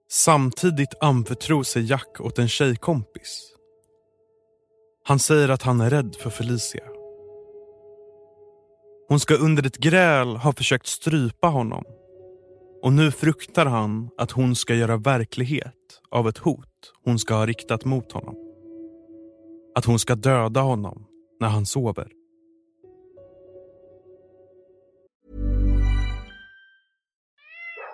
Samtidigt 0.10 0.94
anförtror 1.02 1.64
sig 1.64 1.90
Jack 1.90 2.22
åt 2.22 2.40
en 2.40 2.48
tjejkompis. 2.48 3.54
Han 5.04 5.20
säger 5.20 5.50
att 5.50 5.62
han 5.62 5.82
är 5.82 5.90
rädd 5.90 6.16
för 6.20 6.30
Felicia. 6.30 6.84
Hon 9.08 9.20
ska 9.20 9.36
under 9.36 9.66
ett 9.66 9.78
gräl 9.78 10.38
ha 10.38 10.54
försökt 10.54 10.88
strypa 10.88 11.48
honom 11.48 11.84
och 12.82 12.94
nu 12.94 13.12
fruktar 13.12 13.66
han 13.66 14.10
att 14.18 14.32
hon 14.32 14.56
ska 14.56 14.76
göra 14.76 14.98
verklighet 14.98 16.02
av 16.12 16.28
ett 16.28 16.38
hot 16.38 16.94
hon 17.04 17.20
ska 17.20 17.36
ha 17.36 17.46
riktat 17.46 17.86
mot 17.86 18.12
honom. 18.12 18.36
Att 19.76 19.86
hon 19.86 20.00
ska 20.00 20.16
döda 20.16 20.62
honom 20.62 21.06
när 21.40 21.48
han 21.48 21.66
sover. 21.66 22.17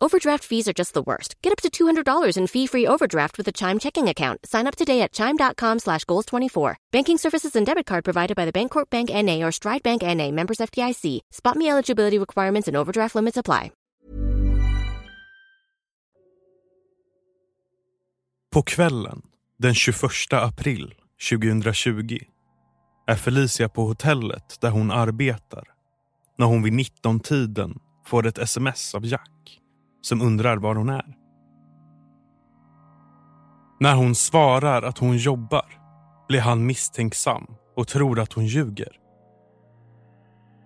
Overdraft 0.00 0.44
fees 0.44 0.68
are 0.68 0.72
just 0.72 0.94
the 0.94 1.02
worst. 1.02 1.34
Get 1.42 1.52
up 1.52 1.60
to 1.62 1.70
$200 1.70 2.36
in 2.36 2.46
fee-free 2.46 2.86
overdraft 2.86 3.38
with 3.38 3.48
a 3.48 3.52
Chime 3.52 3.78
checking 3.78 4.08
account. 4.08 4.46
Sign 4.46 4.66
up 4.68 4.76
today 4.76 5.00
at 5.00 5.12
Chime.com 5.12 5.78
slash 5.78 6.04
Goals24. 6.04 6.74
Banking 6.92 7.18
services 7.18 7.56
and 7.56 7.66
debit 7.66 7.86
card 7.86 8.04
provided 8.04 8.36
by 8.36 8.44
the 8.44 8.52
Bancorp 8.52 8.90
Bank 8.90 9.10
N.A. 9.12 9.42
or 9.42 9.52
Stride 9.52 9.82
Bank 9.82 10.02
N.A. 10.02 10.30
Members 10.32 10.58
FDIC. 10.58 11.20
Spot 11.32 11.56
me 11.56 11.68
eligibility 11.68 12.18
requirements 12.18 12.68
and 12.68 12.76
overdraft 12.76 13.14
limits 13.14 13.36
apply. 13.36 13.72
På 18.52 18.62
kvällen 18.62 19.22
den 19.58 19.74
21 19.74 20.10
april 20.32 20.94
2020 21.30 22.18
är 23.06 23.14
Felicia 23.14 23.68
på 23.68 23.82
hotellet 23.84 24.60
där 24.60 24.70
hon 24.70 24.90
arbetar 24.90 25.64
när 26.38 26.46
hon 26.46 26.62
vid 26.62 26.72
19-tiden 26.72 27.78
får 28.06 28.26
ett 28.26 28.38
sms 28.38 28.94
av 28.94 29.06
Jack 29.06 29.60
som 30.00 30.22
undrar 30.22 30.56
var 30.56 30.74
hon 30.74 30.88
är. 30.88 31.14
När 33.80 33.94
hon 33.94 34.14
svarar 34.14 34.82
att 34.82 34.98
hon 34.98 35.16
jobbar 35.16 35.66
blir 36.28 36.40
han 36.40 36.66
misstänksam 36.66 37.46
och 37.76 37.88
tror 37.88 38.20
att 38.20 38.32
hon 38.32 38.46
ljuger. 38.46 38.92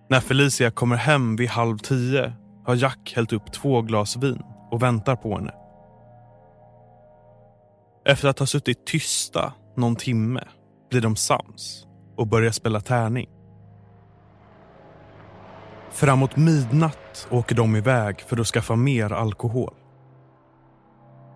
När 0.09 0.19
Felicia 0.19 0.71
kommer 0.71 0.95
hem 0.95 1.35
vid 1.35 1.49
halv 1.49 1.77
tio 1.77 2.33
har 2.65 2.75
Jack 2.75 3.13
hällt 3.15 3.33
upp 3.33 3.51
två 3.51 3.81
glas 3.81 4.17
vin 4.17 4.41
och 4.71 4.83
väntar 4.83 5.15
på 5.15 5.35
henne. 5.35 5.53
Efter 8.05 8.27
att 8.27 8.39
ha 8.39 8.45
suttit 8.45 8.85
tysta 8.85 9.53
någon 9.75 9.95
timme 9.95 10.43
blir 10.89 11.01
de 11.01 11.15
sams 11.15 11.87
och 12.17 12.27
börjar 12.27 12.51
spela 12.51 12.81
tärning. 12.81 13.29
Framåt 16.03 16.37
midnatt 16.37 17.27
åker 17.31 17.55
de 17.55 17.75
iväg 17.75 18.21
för 18.21 18.39
att 18.39 18.47
skaffa 18.47 18.75
mer 18.75 19.13
alkohol. 19.13 19.73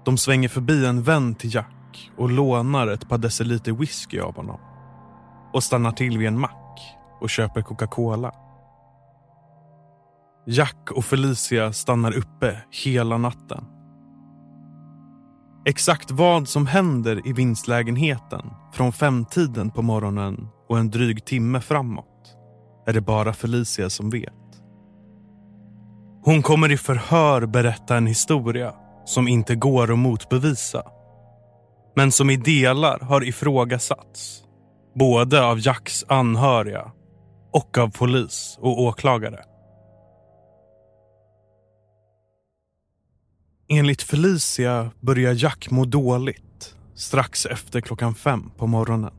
De 0.05 0.17
svänger 0.17 0.49
förbi 0.49 0.85
en 0.85 1.03
vän 1.03 1.35
till 1.35 1.55
Jack 1.55 2.11
och 2.17 2.29
lånar 2.29 2.87
ett 2.87 3.09
par 3.09 3.17
deciliter 3.17 3.71
whisky 3.71 4.19
av 4.19 4.35
honom. 4.35 4.59
Och 5.53 5.63
stannar 5.63 5.91
till 5.91 6.17
vid 6.17 6.27
en 6.27 6.39
mack 6.39 6.81
och 7.21 7.29
köper 7.29 7.61
Coca-Cola. 7.61 8.31
Jack 10.45 10.91
och 10.91 11.05
Felicia 11.05 11.73
stannar 11.73 12.17
uppe 12.17 12.57
hela 12.85 13.17
natten. 13.17 13.65
Exakt 15.65 16.11
vad 16.11 16.47
som 16.47 16.67
händer 16.67 17.27
i 17.27 17.33
vinstlägenheten 17.33 18.49
från 18.73 18.93
femtiden 18.93 19.69
på 19.69 19.81
morgonen 19.81 20.47
och 20.69 20.77
en 20.77 20.89
dryg 20.89 21.25
timme 21.25 21.61
framåt 21.61 22.35
är 22.87 22.93
det 22.93 23.01
bara 23.01 23.33
Felicia 23.33 23.89
som 23.89 24.09
vet. 24.09 24.46
Hon 26.27 26.41
kommer 26.41 26.71
i 26.71 26.77
förhör 26.77 27.45
berätta 27.45 27.97
en 27.97 28.07
historia 28.07 28.73
som 29.05 29.27
inte 29.27 29.55
går 29.55 29.91
att 29.91 29.99
motbevisa. 29.99 30.83
Men 31.95 32.11
som 32.11 32.29
i 32.29 32.37
delar 32.37 32.99
har 32.99 33.23
ifrågasatts. 33.23 34.43
Både 34.95 35.45
av 35.45 35.59
Jacks 35.59 36.05
anhöriga 36.07 36.91
och 37.51 37.77
av 37.77 37.89
polis 37.89 38.57
och 38.61 38.81
åklagare. 38.81 39.39
Enligt 43.69 44.01
Felicia 44.01 44.91
börjar 44.99 45.33
Jack 45.33 45.69
må 45.71 45.85
dåligt 45.85 46.75
strax 46.95 47.45
efter 47.45 47.81
klockan 47.81 48.15
fem 48.15 48.51
på 48.57 48.67
morgonen. 48.67 49.13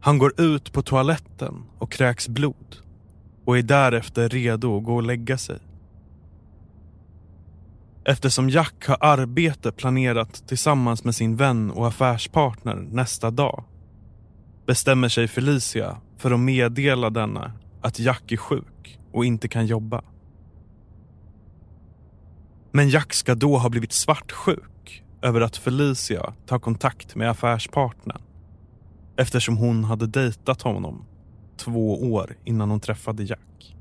Han 0.00 0.18
går 0.18 0.40
ut 0.40 0.72
på 0.72 0.82
toaletten 0.82 1.64
och 1.78 1.92
kräks 1.92 2.28
blod 2.28 2.82
och 3.44 3.58
är 3.58 3.62
därefter 3.62 4.28
redo 4.28 4.78
att 4.78 4.84
gå 4.84 4.94
och 4.94 5.02
lägga 5.02 5.38
sig. 5.38 5.58
Eftersom 8.04 8.50
Jack 8.50 8.86
har 8.86 8.96
arbete 9.00 9.72
planerat 9.72 10.48
tillsammans 10.48 11.04
med 11.04 11.14
sin 11.14 11.36
vän 11.36 11.70
och 11.70 11.86
affärspartner 11.86 12.74
nästa 12.90 13.30
dag 13.30 13.64
bestämmer 14.66 15.08
sig 15.08 15.28
Felicia 15.28 15.96
för 16.16 16.30
att 16.30 16.40
meddela 16.40 17.10
denna 17.10 17.52
att 17.80 17.98
Jack 17.98 18.32
är 18.32 18.36
sjuk 18.36 18.98
och 19.12 19.24
inte 19.24 19.48
kan 19.48 19.66
jobba. 19.66 20.02
Men 22.70 22.88
Jack 22.88 23.12
ska 23.12 23.34
då 23.34 23.58
ha 23.58 23.68
blivit 23.68 23.92
svartsjuk 23.92 25.04
över 25.22 25.40
att 25.40 25.56
Felicia 25.56 26.32
tar 26.46 26.58
kontakt 26.58 27.14
med 27.14 27.30
affärspartnern 27.30 28.22
eftersom 29.16 29.56
hon 29.56 29.84
hade 29.84 30.06
dejtat 30.06 30.62
honom 30.62 31.04
två 31.56 32.12
år 32.12 32.36
innan 32.44 32.70
hon 32.70 32.80
träffade 32.80 33.22
Jack. 33.24 33.76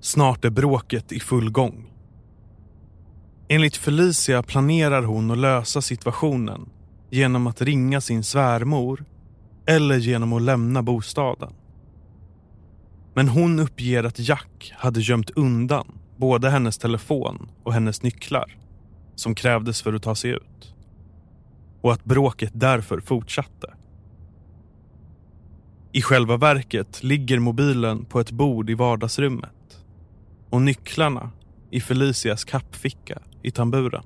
Snart 0.00 0.44
är 0.44 0.50
bråket 0.50 1.12
i 1.12 1.20
full 1.20 1.50
gång. 1.50 1.90
Enligt 3.48 3.76
Felicia 3.76 4.42
planerar 4.42 5.02
hon 5.02 5.30
att 5.30 5.38
lösa 5.38 5.82
situationen 5.82 6.68
genom 7.10 7.46
att 7.46 7.62
ringa 7.62 8.00
sin 8.00 8.24
svärmor 8.24 9.04
eller 9.66 9.96
genom 9.96 10.32
att 10.32 10.42
lämna 10.42 10.82
bostaden. 10.82 11.52
Men 13.14 13.28
hon 13.28 13.60
uppger 13.60 14.04
att 14.04 14.18
Jack 14.18 14.72
hade 14.76 15.00
gömt 15.00 15.30
undan 15.30 15.86
både 16.16 16.50
hennes 16.50 16.78
telefon 16.78 17.50
och 17.62 17.72
hennes 17.72 18.02
nycklar 18.02 18.56
som 19.14 19.34
krävdes 19.34 19.82
för 19.82 19.92
att 19.92 20.02
ta 20.02 20.14
sig 20.14 20.30
ut. 20.30 20.74
Och 21.80 21.92
att 21.92 22.04
bråket 22.04 22.50
därför 22.54 23.00
fortsatte. 23.00 23.74
I 25.94 26.02
själva 26.02 26.36
verket 26.36 27.02
ligger 27.02 27.38
mobilen 27.38 28.04
på 28.04 28.20
ett 28.20 28.30
bord 28.30 28.70
i 28.70 28.74
vardagsrummet 28.74 29.84
och 30.50 30.62
nycklarna 30.62 31.30
i 31.70 31.80
Felicias 31.80 32.44
kappficka 32.44 33.18
i 33.42 33.50
tamburen. 33.50 34.04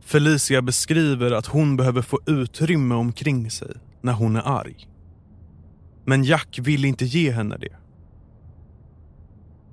Felicia 0.00 0.62
beskriver 0.62 1.30
att 1.30 1.46
hon 1.46 1.76
behöver 1.76 2.02
få 2.02 2.20
utrymme 2.26 2.94
omkring 2.94 3.50
sig 3.50 3.74
när 4.00 4.12
hon 4.12 4.36
är 4.36 4.48
arg. 4.48 4.88
Men 6.04 6.24
Jack 6.24 6.58
vill 6.62 6.84
inte 6.84 7.04
ge 7.04 7.30
henne 7.30 7.56
det. 7.56 7.76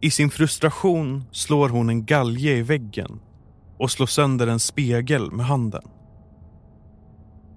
I 0.01 0.11
sin 0.11 0.29
frustration 0.29 1.23
slår 1.31 1.69
hon 1.69 1.89
en 1.89 2.05
galge 2.05 2.57
i 2.57 2.61
väggen 2.61 3.19
och 3.77 3.91
slår 3.91 4.07
sönder 4.07 4.47
en 4.47 4.59
spegel 4.59 5.31
med 5.31 5.45
handen. 5.45 5.83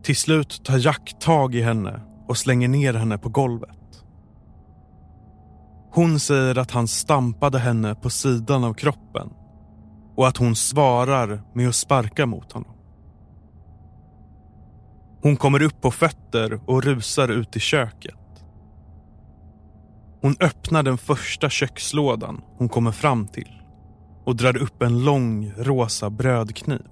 Till 0.03 0.17
slut 0.17 0.65
tar 0.65 0.79
Jack 0.79 1.17
tag 1.21 1.55
i 1.55 1.63
henne 1.63 2.01
och 2.33 2.39
slänger 2.39 2.69
ner 2.69 2.95
henne 2.95 3.19
på 3.19 3.29
golvet. 3.29 4.05
Hon 5.91 6.21
säger 6.21 6.59
att 6.59 6.71
han 6.71 6.89
stampade 6.89 7.59
henne 7.59 7.95
på 7.95 8.11
sidan 8.11 8.65
av 8.65 8.75
kroppen 8.75 9.31
och 10.17 10.29
att 10.29 10.37
hon 10.37 10.57
svarar 10.57 11.43
med 11.55 11.69
att 11.69 11.75
sparka 11.75 12.27
mot 12.27 12.53
honom. 12.53 12.73
Hon 15.23 15.37
kommer 15.37 15.63
upp 15.63 15.81
på 15.81 15.91
fötter 15.91 16.61
och 16.67 16.85
rusar 16.85 17.29
ut 17.29 17.57
i 17.57 17.61
köket. 17.61 18.45
Hon 20.23 20.37
öppnar 20.41 20.83
den 20.83 20.99
första 20.99 21.51
kökslådan 21.51 22.43
hon 22.59 22.69
kommer 22.69 22.93
fram 22.93 23.29
till 23.29 23.63
och 24.25 24.37
drar 24.37 24.57
upp 24.57 24.83
en 24.83 25.05
lång 25.05 25.53
rosa 25.57 26.11
brödkniv. 26.11 26.89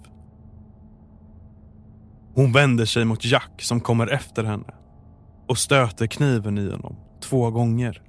Hon 2.35 2.53
vänder 2.53 2.85
sig 2.85 3.05
mot 3.05 3.25
Jack 3.25 3.63
som 3.63 3.81
kommer 3.81 4.07
efter 4.07 4.45
henne 4.45 4.75
och 5.51 5.59
stöter 5.59 6.07
kniven 6.07 6.59
i 6.59 6.71
honom 6.71 6.97
två 7.21 7.51
gånger. 7.51 8.03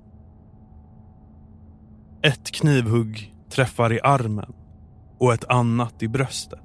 Ett 2.22 2.52
knivhugg 2.52 3.36
träffar 3.50 3.94
i 3.94 4.00
armen 4.04 4.54
och 5.20 5.34
ett 5.34 5.46
annat 5.50 6.04
i 6.04 6.08
bröstet. 6.08 6.60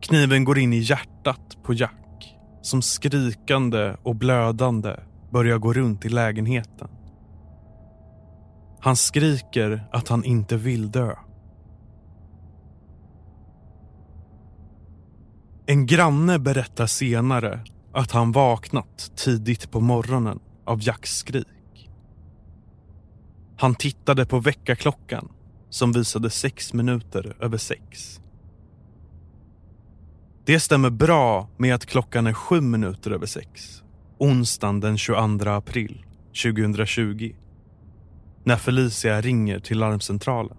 Kniven 0.00 0.44
går 0.44 0.58
in 0.58 0.72
i 0.72 0.78
hjärtat 0.78 1.56
på 1.62 1.74
Jack 1.74 2.36
som 2.62 2.82
skrikande 2.82 3.96
och 4.02 4.16
blödande 4.16 4.96
börjar 5.30 5.58
gå 5.58 5.72
runt 5.72 6.04
i 6.04 6.08
lägenheten. 6.08 6.88
Han 8.80 8.96
skriker 8.96 9.88
att 9.92 10.08
han 10.08 10.24
inte 10.24 10.56
vill 10.56 10.90
dö. 10.90 11.14
En 15.66 15.86
granne 15.86 16.38
berättar 16.38 16.86
senare 16.86 17.60
att 17.96 18.10
han 18.10 18.32
vaknat 18.32 19.12
tidigt 19.16 19.70
på 19.70 19.80
morgonen 19.80 20.40
av 20.64 20.78
Jacks 20.82 21.16
skrik. 21.16 21.90
Han 23.58 23.74
tittade 23.74 24.26
på 24.26 24.38
väckarklockan 24.38 25.28
som 25.70 25.92
visade 25.92 26.30
sex 26.30 26.72
minuter 26.72 27.36
över 27.40 27.58
sex. 27.58 28.20
Det 30.44 30.60
stämmer 30.60 30.90
bra 30.90 31.48
med 31.56 31.74
att 31.74 31.86
klockan 31.86 32.26
är 32.26 32.32
sju 32.32 32.60
minuter 32.60 33.10
över 33.10 33.26
sex 33.26 33.82
onsdagen 34.18 34.80
den 34.80 34.98
22 34.98 35.50
april 35.50 36.04
2020 36.42 37.34
när 38.44 38.56
Felicia 38.56 39.20
ringer 39.20 39.58
till 39.58 39.78
larmcentralen. 39.78 40.56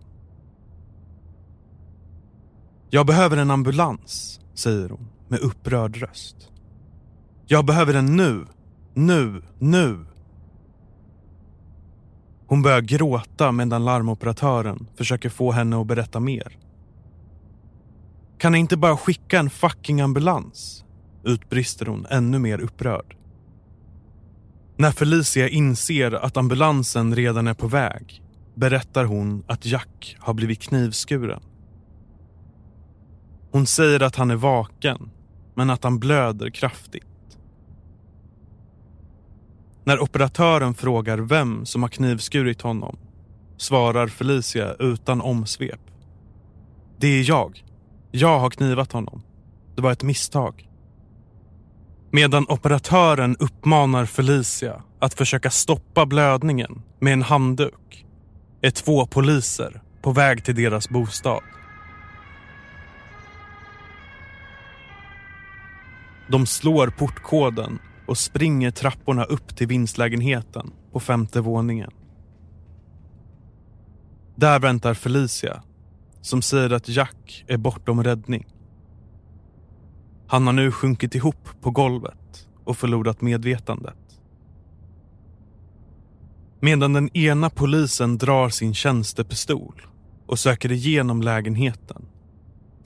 Jag 2.89 3.05
behöver 3.05 3.37
en 3.37 3.51
ambulans, 3.51 4.39
säger 4.53 4.89
hon 4.89 5.07
med 5.27 5.39
upprörd 5.39 5.97
röst. 5.97 6.51
Jag 7.49 7.65
behöver 7.65 7.93
den 7.93 8.15
nu, 8.15 8.45
nu, 8.93 9.41
nu. 9.59 10.05
Hon 12.47 12.61
börjar 12.61 12.81
gråta 12.81 13.51
medan 13.51 13.85
larmoperatören 13.85 14.87
försöker 14.95 15.29
få 15.29 15.51
henne 15.51 15.81
att 15.81 15.87
berätta 15.87 16.19
mer. 16.19 16.57
Kan 18.37 18.51
ni 18.51 18.57
inte 18.57 18.77
bara 18.77 18.97
skicka 18.97 19.39
en 19.39 19.49
fucking 19.49 20.01
ambulans? 20.01 20.85
Utbrister 21.23 21.85
hon 21.85 22.05
ännu 22.09 22.39
mer 22.39 22.59
upprörd. 22.59 23.15
När 24.77 24.91
Felicia 24.91 25.49
inser 25.49 26.11
att 26.11 26.37
ambulansen 26.37 27.15
redan 27.15 27.47
är 27.47 27.53
på 27.53 27.67
väg 27.67 28.23
berättar 28.55 29.05
hon 29.05 29.43
att 29.47 29.65
Jack 29.65 30.17
har 30.19 30.33
blivit 30.33 30.61
knivskuren. 30.61 31.41
Hon 33.51 33.65
säger 33.65 34.03
att 34.03 34.15
han 34.15 34.31
är 34.31 34.35
vaken 34.35 35.09
men 35.55 35.69
att 35.69 35.83
han 35.83 35.99
blöder 35.99 36.49
kraftigt. 36.49 37.16
När 39.87 39.99
operatören 39.99 40.73
frågar 40.73 41.17
vem 41.17 41.65
som 41.65 41.81
har 41.81 41.89
knivskurit 41.89 42.61
honom 42.61 42.97
svarar 43.57 44.07
Felicia 44.07 44.73
utan 44.79 45.21
omsvep. 45.21 45.79
Det 46.97 47.07
är 47.07 47.29
jag. 47.29 47.63
Jag 48.11 48.39
har 48.39 48.49
knivat 48.49 48.91
honom. 48.91 49.23
Det 49.75 49.81
var 49.81 49.91
ett 49.91 50.03
misstag. 50.03 50.69
Medan 52.11 52.45
operatören 52.49 53.35
uppmanar 53.39 54.05
Felicia 54.05 54.83
att 54.99 55.13
försöka 55.13 55.49
stoppa 55.49 56.05
blödningen 56.05 56.81
med 56.99 57.13
en 57.13 57.21
handduk 57.21 58.05
är 58.61 58.71
två 58.71 59.05
poliser 59.05 59.81
på 60.01 60.11
väg 60.11 60.43
till 60.43 60.55
deras 60.55 60.89
bostad. 60.89 61.43
De 66.27 66.45
slår 66.45 66.87
portkoden 66.87 67.79
och 68.07 68.17
springer 68.17 68.71
trapporna 68.71 69.23
upp 69.23 69.55
till 69.55 69.67
vindslägenheten 69.67 70.71
på 70.91 70.99
femte 70.99 71.41
våningen. 71.41 71.91
Där 74.35 74.59
väntar 74.59 74.93
Felicia 74.93 75.63
som 76.21 76.41
säger 76.41 76.69
att 76.69 76.89
Jack 76.89 77.45
är 77.47 77.57
bortom 77.57 78.03
räddning. 78.03 78.47
Han 80.27 80.45
har 80.45 80.53
nu 80.53 80.71
sjunkit 80.71 81.15
ihop 81.15 81.49
på 81.61 81.71
golvet 81.71 82.47
och 82.63 82.77
förlorat 82.77 83.21
medvetandet. 83.21 83.97
Medan 86.59 86.93
den 86.93 87.17
ena 87.17 87.49
polisen 87.49 88.17
drar 88.17 88.49
sin 88.49 88.73
tjänstepistol 88.73 89.81
och 90.27 90.39
söker 90.39 90.71
igenom 90.71 91.21
lägenheten 91.21 92.05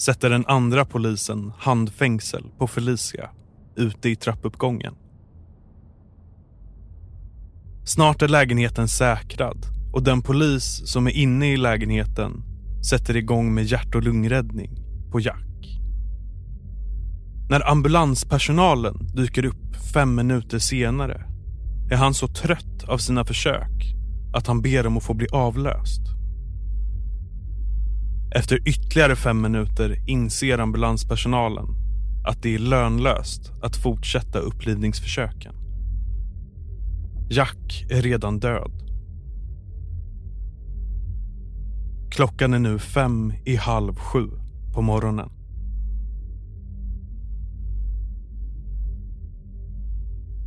sätter 0.01 0.29
den 0.29 0.45
andra 0.47 0.86
polisen 0.86 1.53
handfängsel 1.57 2.43
på 2.57 2.67
Felicia 2.67 3.29
ute 3.75 4.10
i 4.10 4.15
trappuppgången. 4.15 4.95
Snart 7.93 8.21
är 8.21 8.27
lägenheten 8.27 8.88
säkrad 8.88 9.65
och 9.93 10.04
den 10.04 10.21
polis 10.21 10.82
som 10.86 11.08
är 11.08 11.12
inne 11.12 11.54
i 11.54 11.58
lägenheten 11.58 12.43
sätter 12.89 13.17
igång 13.17 13.54
med 13.54 13.63
hjärt 13.63 13.95
och 13.95 14.04
lungräddning 14.04 14.71
på 15.12 15.19
Jack. 15.19 15.80
När 17.49 17.69
ambulanspersonalen 17.69 19.08
dyker 19.15 19.45
upp 19.45 19.75
fem 19.93 20.15
minuter 20.15 20.60
senare 20.60 21.25
är 21.91 21.95
han 21.95 22.13
så 22.13 22.27
trött 22.27 22.84
av 22.88 22.97
sina 22.97 23.25
försök 23.25 23.95
att 24.34 24.47
han 24.47 24.62
ber 24.62 24.88
om 24.88 24.97
att 24.97 25.04
få 25.04 25.13
bli 25.13 25.27
avlöst. 25.32 26.01
Efter 28.36 28.67
ytterligare 28.67 29.15
fem 29.15 29.41
minuter 29.41 30.10
inser 30.10 30.58
ambulanspersonalen 30.58 31.65
att 32.27 32.43
det 32.43 32.56
är 32.56 32.60
lönlöst 32.60 33.51
att 33.62 33.75
fortsätta 33.75 34.39
upplivningsförsöken. 34.39 35.61
Jack 37.33 37.85
är 37.89 38.01
redan 38.01 38.39
död. 38.39 38.71
Klockan 42.11 42.53
är 42.53 42.59
nu 42.59 42.79
fem 42.79 43.33
i 43.45 43.55
halv 43.55 43.95
sju 43.95 44.29
på 44.73 44.81
morgonen. 44.81 45.29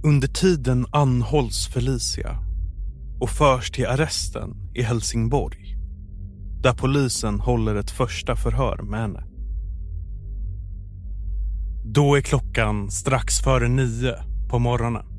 Under 0.05 0.29
tiden 0.29 0.87
anhålls 0.93 1.69
Felicia 1.69 2.39
och 3.21 3.31
förs 3.31 3.71
till 3.71 3.87
arresten 3.87 4.73
i 4.75 4.83
Helsingborg 4.83 5.77
där 6.63 6.75
polisen 6.75 7.41
håller 7.41 7.75
ett 7.75 7.91
första 7.91 8.37
förhör 8.37 8.83
med 8.83 9.01
henne. 9.01 9.25
Då 11.85 12.15
är 12.15 12.21
klockan 12.21 12.91
strax 12.91 13.41
före 13.41 13.69
nio 13.69 14.15
på 14.51 14.59
morgonen. 14.59 15.14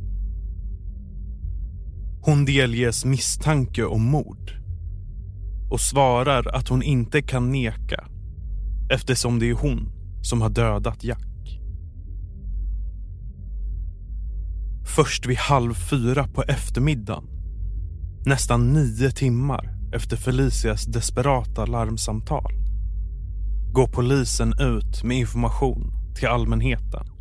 Hon 2.25 2.45
delges 2.45 3.05
misstanke 3.05 3.85
om 3.85 4.03
mord 4.03 4.51
och 5.71 5.81
svarar 5.81 6.55
att 6.55 6.67
hon 6.67 6.83
inte 6.83 7.21
kan 7.21 7.51
neka 7.51 8.07
eftersom 8.89 9.39
det 9.39 9.49
är 9.49 9.53
hon 9.53 9.91
som 10.21 10.41
har 10.41 10.49
dödat 10.49 11.03
Jack. 11.03 11.59
Först 14.95 15.25
vid 15.25 15.37
halv 15.37 15.73
fyra 15.73 16.27
på 16.27 16.43
eftermiddagen, 16.43 17.23
nästan 18.25 18.73
nio 18.73 19.11
timmar 19.11 19.77
efter 19.93 20.17
Felicias 20.17 20.85
desperata 20.85 21.65
larmsamtal, 21.65 22.53
går 23.73 23.87
polisen 23.87 24.53
ut 24.59 25.03
med 25.03 25.17
information 25.17 25.93
till 26.15 26.27
allmänheten. 26.27 27.14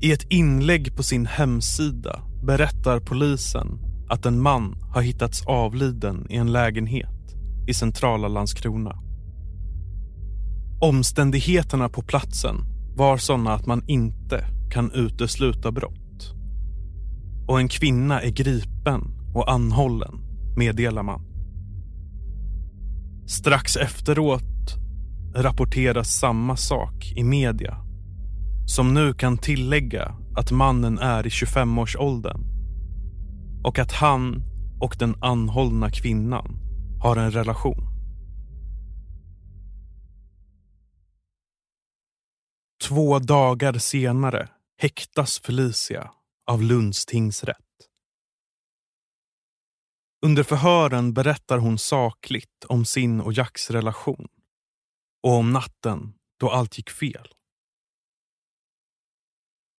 I 0.00 0.12
ett 0.12 0.26
inlägg 0.30 0.96
på 0.96 1.02
sin 1.02 1.26
hemsida 1.26 2.22
berättar 2.42 3.00
polisen 3.00 3.78
att 4.08 4.26
en 4.26 4.42
man 4.42 4.76
har 4.94 5.02
hittats 5.02 5.46
avliden 5.46 6.26
i 6.30 6.36
en 6.36 6.52
lägenhet 6.52 7.36
i 7.68 7.74
centrala 7.74 8.28
Landskrona. 8.28 8.98
Omständigheterna 10.80 11.88
på 11.88 12.02
platsen 12.02 12.56
var 12.96 13.16
sådana 13.16 13.52
att 13.52 13.66
man 13.66 13.82
inte 13.86 14.44
kan 14.70 14.92
utesluta 14.92 15.72
brott. 15.72 16.34
Och 17.48 17.60
en 17.60 17.68
kvinna 17.68 18.20
är 18.20 18.30
gripen 18.30 19.02
och 19.34 19.52
anhållen, 19.52 20.14
meddelar 20.56 21.02
man. 21.02 21.24
Strax 23.26 23.76
efteråt 23.76 24.76
rapporteras 25.34 26.08
samma 26.08 26.56
sak 26.56 27.12
i 27.16 27.24
media 27.24 27.87
som 28.68 28.94
nu 28.94 29.14
kan 29.14 29.38
tillägga 29.38 30.16
att 30.36 30.50
mannen 30.50 30.98
är 30.98 31.26
i 31.26 31.28
25-årsåldern 31.28 32.40
och 33.64 33.78
att 33.78 33.92
han 33.92 34.42
och 34.80 34.96
den 34.98 35.14
anhållna 35.22 35.90
kvinnan 35.90 36.56
har 37.02 37.16
en 37.16 37.30
relation. 37.30 37.88
Två 42.88 43.18
dagar 43.18 43.72
senare 43.72 44.48
häktas 44.76 45.38
Felicia 45.38 46.10
av 46.46 46.62
Lunds 46.62 47.06
tingsrätt. 47.06 47.56
Under 50.26 50.42
förhören 50.42 51.12
berättar 51.12 51.58
hon 51.58 51.78
sakligt 51.78 52.64
om 52.68 52.84
sin 52.84 53.20
och 53.20 53.32
Jacks 53.32 53.70
relation 53.70 54.28
och 55.22 55.32
om 55.32 55.52
natten 55.52 56.12
då 56.40 56.50
allt 56.50 56.78
gick 56.78 56.90
fel. 56.90 57.28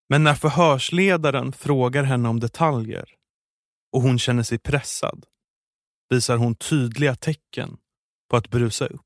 Men 0.09 0.23
när 0.23 0.35
förhörsledaren 0.35 1.51
frågar 1.51 2.03
henne 2.03 2.29
om 2.29 2.39
detaljer 2.39 3.15
och 3.91 4.01
hon 4.01 4.19
känner 4.19 4.43
sig 4.43 4.59
pressad 4.59 5.25
visar 6.09 6.37
hon 6.37 6.55
tydliga 6.55 7.15
tecken 7.15 7.77
på 8.29 8.37
att 8.37 8.49
brusa 8.49 8.85
upp. 8.85 9.01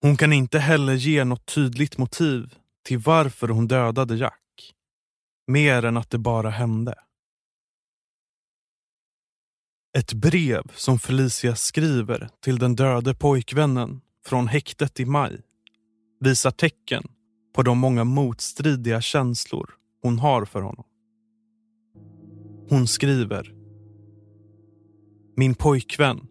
Hon 0.00 0.16
kan 0.16 0.32
inte 0.32 0.58
heller 0.58 0.94
ge 0.94 1.24
något 1.24 1.46
tydligt 1.46 1.98
motiv 1.98 2.54
till 2.84 2.98
varför 2.98 3.48
hon 3.48 3.68
dödade 3.68 4.16
Jack. 4.16 4.74
Mer 5.46 5.84
än 5.84 5.96
att 5.96 6.10
det 6.10 6.18
bara 6.18 6.50
hände. 6.50 6.94
Ett 9.98 10.12
brev 10.12 10.62
som 10.74 10.98
Felicia 10.98 11.56
skriver 11.56 12.28
till 12.40 12.58
den 12.58 12.76
döde 12.76 13.14
pojkvännen 13.14 14.00
från 14.26 14.48
häktet 14.48 15.00
i 15.00 15.04
maj 15.04 15.42
visar 16.20 16.50
tecken 16.50 17.13
på 17.54 17.62
de 17.62 17.78
många 17.78 18.04
motstridiga 18.04 19.00
känslor 19.00 19.70
hon 20.02 20.18
har 20.18 20.44
för 20.44 20.62
honom. 20.62 20.84
Hon 22.68 22.86
skriver 22.86 23.54
Min 25.36 25.54
pojkvän, 25.54 26.26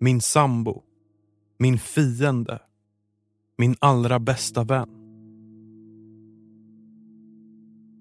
min 0.00 0.20
sambo, 0.20 0.82
min 1.58 1.78
fiende, 1.78 2.58
min 3.58 3.76
allra 3.78 4.18
bästa 4.18 4.64
vän. 4.64 4.88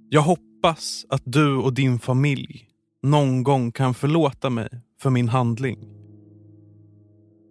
Jag 0.09 0.21
hoppas 0.21 1.05
att 1.09 1.21
du 1.25 1.57
och 1.57 1.73
din 1.73 1.99
familj 1.99 2.69
någon 3.03 3.43
gång 3.43 3.71
kan 3.71 3.93
förlåta 3.93 4.49
mig 4.49 4.69
för 5.01 5.09
min 5.09 5.29
handling. 5.29 5.87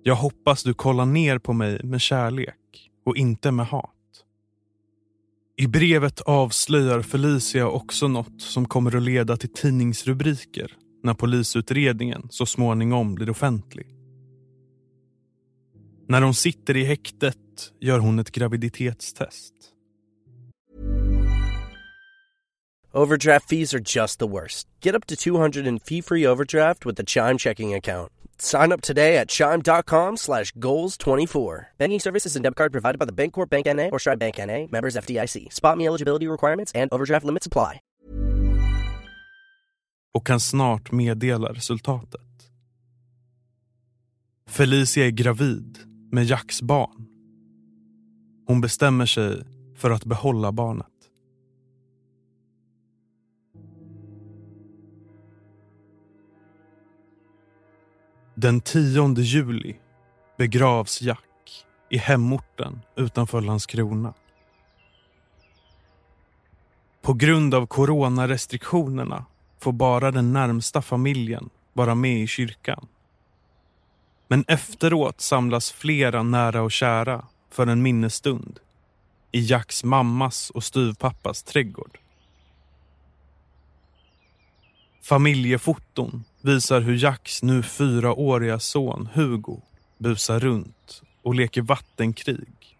Jag 0.02 0.14
hoppas 0.14 0.62
du 0.62 0.74
kollar 0.74 1.06
ner 1.06 1.38
på 1.38 1.52
mig 1.52 1.80
med 1.84 2.00
kärlek 2.00 2.90
och 3.04 3.16
inte 3.16 3.50
med 3.50 3.66
hat. 3.66 3.97
I 5.60 5.66
brevet 5.66 6.20
avslöjar 6.20 7.02
Felicia 7.02 7.68
också 7.68 8.08
något 8.08 8.42
som 8.42 8.68
kommer 8.68 8.96
att 8.96 9.02
leda 9.02 9.36
till 9.36 9.52
tidningsrubriker 9.52 10.76
när 11.02 11.14
polisutredningen 11.14 12.26
så 12.30 12.46
småningom 12.46 13.14
blir 13.14 13.30
offentlig. 13.30 13.86
När 16.08 16.22
hon 16.22 16.34
sitter 16.34 16.76
i 16.76 16.84
häktet 16.84 17.36
gör 17.80 17.98
hon 17.98 18.18
ett 18.18 18.30
graviditetstest. 18.30 19.54
Overdraft 22.92 23.48
fees 23.50 23.74
are 23.74 23.82
just 23.86 24.18
the 24.18 24.26
worst. 24.26 24.68
Get 24.84 24.94
up 24.94 25.06
to 25.06 25.16
200 25.16 25.66
in 25.68 25.80
fee-free 25.80 26.26
overdraft 26.26 26.86
with 26.86 26.96
the 26.96 27.04
Chime 27.06 27.38
checking 27.38 27.74
account. 27.74 28.17
Sign 28.38 28.72
up 28.72 28.80
today 28.80 29.18
at 29.18 29.28
chime.com 29.28 30.16
slash 30.16 30.52
goals24. 30.54 31.66
Banking 31.78 32.00
services 32.00 32.36
and 32.36 32.42
debit 32.42 32.56
card 32.56 32.72
provided 32.72 32.98
by 32.98 33.06
the 33.06 33.12
Bancorp 33.12 33.50
Bank 33.50 33.66
N.A. 33.66 33.90
or 33.90 33.98
Stride 33.98 34.18
Bank 34.18 34.38
N.A. 34.38 34.68
Members 34.70 34.96
FDIC. 34.96 35.52
Spot 35.52 35.76
me 35.78 35.86
eligibility 35.86 36.26
requirements 36.28 36.72
and 36.74 36.88
overdraft 36.92 37.24
limits 37.24 37.46
apply. 37.46 37.80
och 40.14 40.26
kan 40.26 40.40
snart 40.40 40.92
meddela 40.92 41.48
resultatet. 41.52 42.50
Felicia 44.46 45.06
är 45.06 45.10
gravid 45.10 45.78
med 46.12 46.24
Jacks 46.24 46.62
barn. 46.62 47.06
Hon 48.46 48.60
bestämmer 48.60 49.06
sig 49.06 49.42
för 49.76 49.90
att 49.90 50.04
behålla 50.04 50.52
barnet. 50.52 50.86
Den 58.40 58.60
10 58.60 59.14
juli 59.14 59.76
begravs 60.36 61.02
Jack 61.02 61.64
i 61.90 61.98
hemorten 61.98 62.80
utanför 62.96 63.40
Landskrona. 63.40 64.14
På 67.02 67.12
grund 67.14 67.54
av 67.54 67.66
coronarestriktionerna 67.66 69.24
får 69.58 69.72
bara 69.72 70.10
den 70.10 70.32
närmsta 70.32 70.82
familjen 70.82 71.50
vara 71.72 71.94
med 71.94 72.22
i 72.22 72.26
kyrkan. 72.26 72.86
Men 74.28 74.44
efteråt 74.48 75.20
samlas 75.20 75.72
flera 75.72 76.22
nära 76.22 76.62
och 76.62 76.72
kära 76.72 77.26
för 77.50 77.66
en 77.66 77.82
minnesstund 77.82 78.60
i 79.32 79.40
Jacks 79.40 79.84
mammas 79.84 80.50
och 80.50 80.64
styvpappas 80.64 81.42
trädgård. 81.42 81.98
Familjefoton 85.02 86.24
visar 86.48 86.80
hur 86.80 86.96
Jacks 86.96 87.42
nu 87.42 87.62
fyraåriga 87.62 88.58
son 88.58 89.08
Hugo 89.12 89.60
busar 89.98 90.40
runt 90.40 91.02
och 91.22 91.34
leker 91.34 91.62
vattenkrig 91.62 92.78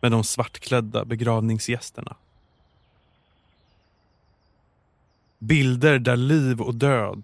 med 0.00 0.10
de 0.10 0.24
svartklädda 0.24 1.04
begravningsgästerna. 1.04 2.16
Bilder 5.38 5.98
där 5.98 6.16
liv 6.16 6.60
och 6.60 6.74
död, 6.74 7.22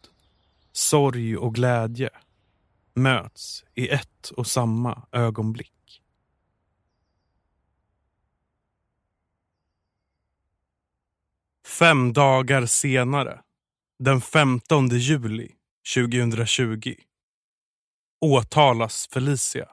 sorg 0.73 1.37
och 1.37 1.55
glädje 1.55 2.11
möts 2.95 3.65
i 3.75 3.89
ett 3.89 4.31
och 4.37 4.47
samma 4.47 5.03
ögonblick. 5.13 6.03
Fem 11.67 12.13
dagar 12.13 12.67
senare, 12.67 13.41
den 13.99 14.21
15 14.21 14.89
juli 14.89 15.53
2020 15.95 16.95
åtalas 18.21 19.09
Felicia 19.13 19.69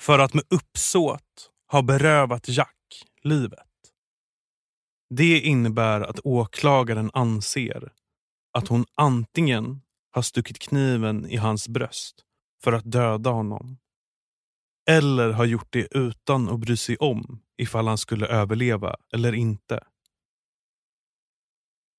för 0.00 0.18
att 0.18 0.34
med 0.34 0.44
uppsåt 0.50 1.50
ha 1.70 1.82
berövat 1.82 2.48
Jack 2.48 3.04
livet. 3.22 3.68
Det 5.10 5.40
innebär 5.40 6.00
att 6.00 6.20
åklagaren 6.24 7.10
anser 7.14 7.92
att 8.52 8.68
hon 8.68 8.84
antingen 8.94 9.80
har 10.10 10.22
stuckit 10.22 10.58
kniven 10.58 11.26
i 11.30 11.36
hans 11.36 11.68
bröst 11.68 12.24
för 12.64 12.72
att 12.72 12.90
döda 12.90 13.30
honom 13.30 13.78
eller 14.90 15.30
har 15.30 15.44
gjort 15.44 15.72
det 15.72 15.88
utan 15.90 16.48
att 16.48 16.60
bry 16.60 16.76
sig 16.76 16.96
om 16.96 17.40
ifall 17.56 17.86
han 17.86 17.98
skulle 17.98 18.26
överleva 18.26 18.96
eller 19.12 19.32
inte. 19.32 19.80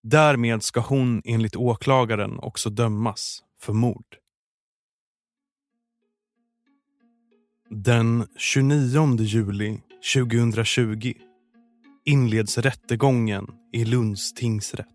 Därmed 0.08 0.63
ska 0.63 0.80
hon 0.80 1.22
enligt 1.26 1.56
åklagaren 1.56 2.39
också 2.39 2.70
dömas 2.70 3.44
för 3.60 3.74
mord. 3.74 4.06
Den 7.70 8.28
29 8.38 9.18
juli 9.20 9.80
2020 10.13 11.13
inleds 12.06 12.58
rättegången 12.58 13.48
i 13.74 13.86
Lunds 13.86 14.34
tingsrätt. 14.34 14.88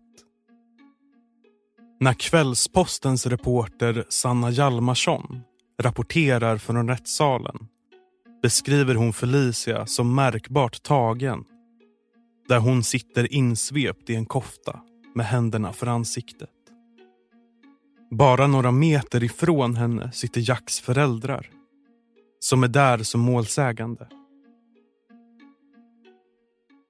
När 1.99 2.13
Kvällspostens 2.13 3.25
reporter 3.25 4.05
Sanna 4.09 4.49
Hjalmarsson 4.49 5.41
rapporterar 5.81 6.57
från 6.57 6.89
rättssalen 6.89 7.67
beskriver 8.41 8.95
hon 8.95 9.13
Felicia 9.13 9.85
som 9.85 10.15
märkbart 10.15 10.83
tagen 10.83 11.43
där 12.47 12.59
hon 12.59 12.83
sitter 12.83 13.33
insvept 13.33 14.09
i 14.09 14.15
en 14.15 14.25
kofta 14.25 14.81
med 15.15 15.25
händerna 15.25 15.73
för 15.73 15.87
ansiktet. 15.87 16.49
Bara 18.11 18.47
några 18.47 18.71
meter 18.71 19.23
ifrån 19.23 19.75
henne 19.75 20.11
sitter 20.11 20.49
Jacks 20.49 20.79
föräldrar 20.79 21.49
som 22.39 22.63
är 22.63 22.67
där 22.67 22.97
som 22.97 23.21
målsägande. 23.21 24.07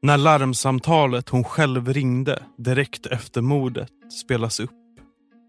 När 0.02 0.18
larmsamtalet 0.18 1.30
hon 1.30 1.44
själv 1.44 1.94
ringde 1.94 2.44
direkt 2.58 3.06
efter 3.06 3.42
mordet 3.42 3.92
spelas 4.12 4.60
upp 4.60 4.72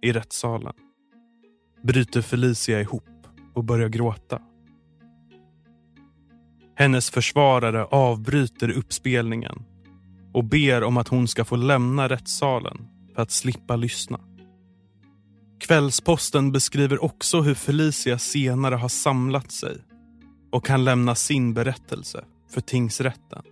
i 0.03 0.13
rättssalen 0.13 0.75
bryter 1.83 2.23
Felicia 2.23 2.81
ihop 2.81 3.27
och 3.55 3.65
börjar 3.65 3.89
gråta. 3.89 4.43
Hennes 6.75 7.11
försvarare 7.11 7.85
avbryter 7.85 8.71
uppspelningen 8.71 9.65
och 10.33 10.45
ber 10.45 10.85
om 10.85 10.97
att 10.97 11.09
hon 11.09 11.29
ska 11.29 11.45
få 11.45 11.57
lämna 11.57 12.09
rättssalen 12.09 12.89
för 13.15 13.23
att 13.23 13.31
slippa 13.31 13.77
lyssna. 13.77 14.21
Kvällsposten 15.61 16.53
beskriver 16.53 17.05
också 17.05 17.41
hur 17.41 17.55
Felicia 17.55 18.19
senare 18.19 18.75
har 18.75 18.89
samlat 18.89 19.53
sig 19.53 19.77
och 20.53 20.65
kan 20.65 20.85
lämna 20.85 21.15
sin 21.15 21.55
berättelse 21.55 22.25
för 22.51 22.61
tingsrätten. 22.61 23.43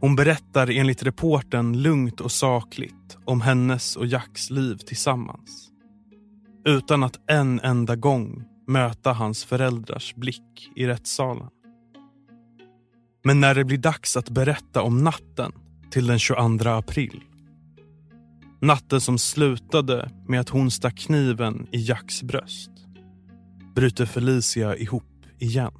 Hon 0.00 0.16
berättar 0.16 0.70
enligt 0.70 1.02
reporten 1.02 1.82
lugnt 1.82 2.20
och 2.20 2.32
sakligt 2.32 3.18
om 3.24 3.40
hennes 3.40 3.96
och 3.96 4.06
Jacks 4.06 4.50
liv 4.50 4.76
tillsammans. 4.76 5.70
Utan 6.64 7.02
att 7.02 7.20
en 7.30 7.60
enda 7.60 7.96
gång 7.96 8.44
möta 8.66 9.12
hans 9.12 9.44
föräldrars 9.44 10.14
blick 10.14 10.70
i 10.76 10.86
rättssalen. 10.86 11.48
Men 13.24 13.40
när 13.40 13.54
det 13.54 13.64
blir 13.64 13.78
dags 13.78 14.16
att 14.16 14.30
berätta 14.30 14.82
om 14.82 15.04
natten 15.04 15.52
till 15.90 16.06
den 16.06 16.18
22 16.18 16.70
april 16.70 17.20
Natten 18.60 19.00
som 19.00 19.18
slutade 19.18 20.10
med 20.28 20.40
att 20.40 20.48
hon 20.48 20.70
stack 20.70 20.98
kniven 20.98 21.66
i 21.72 21.88
Jacks 21.88 22.22
bröst 22.22 22.70
bryter 23.74 24.06
Felicia 24.06 24.76
ihop 24.76 25.26
igen. 25.38 25.72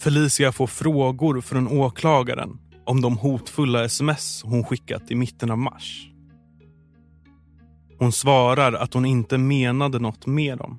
Felicia 0.00 0.52
får 0.52 0.66
frågor 0.66 1.40
från 1.40 1.68
åklagaren 1.68 2.58
om 2.86 3.00
de 3.00 3.16
hotfulla 3.16 3.84
sms 3.84 4.42
hon 4.42 4.64
skickat 4.64 5.10
i 5.10 5.14
mitten 5.14 5.50
av 5.50 5.58
mars. 5.58 6.08
Hon 7.98 8.12
svarar 8.12 8.72
att 8.72 8.94
hon 8.94 9.04
inte 9.04 9.38
menade 9.38 9.98
något 9.98 10.26
med 10.26 10.58
dem. 10.58 10.78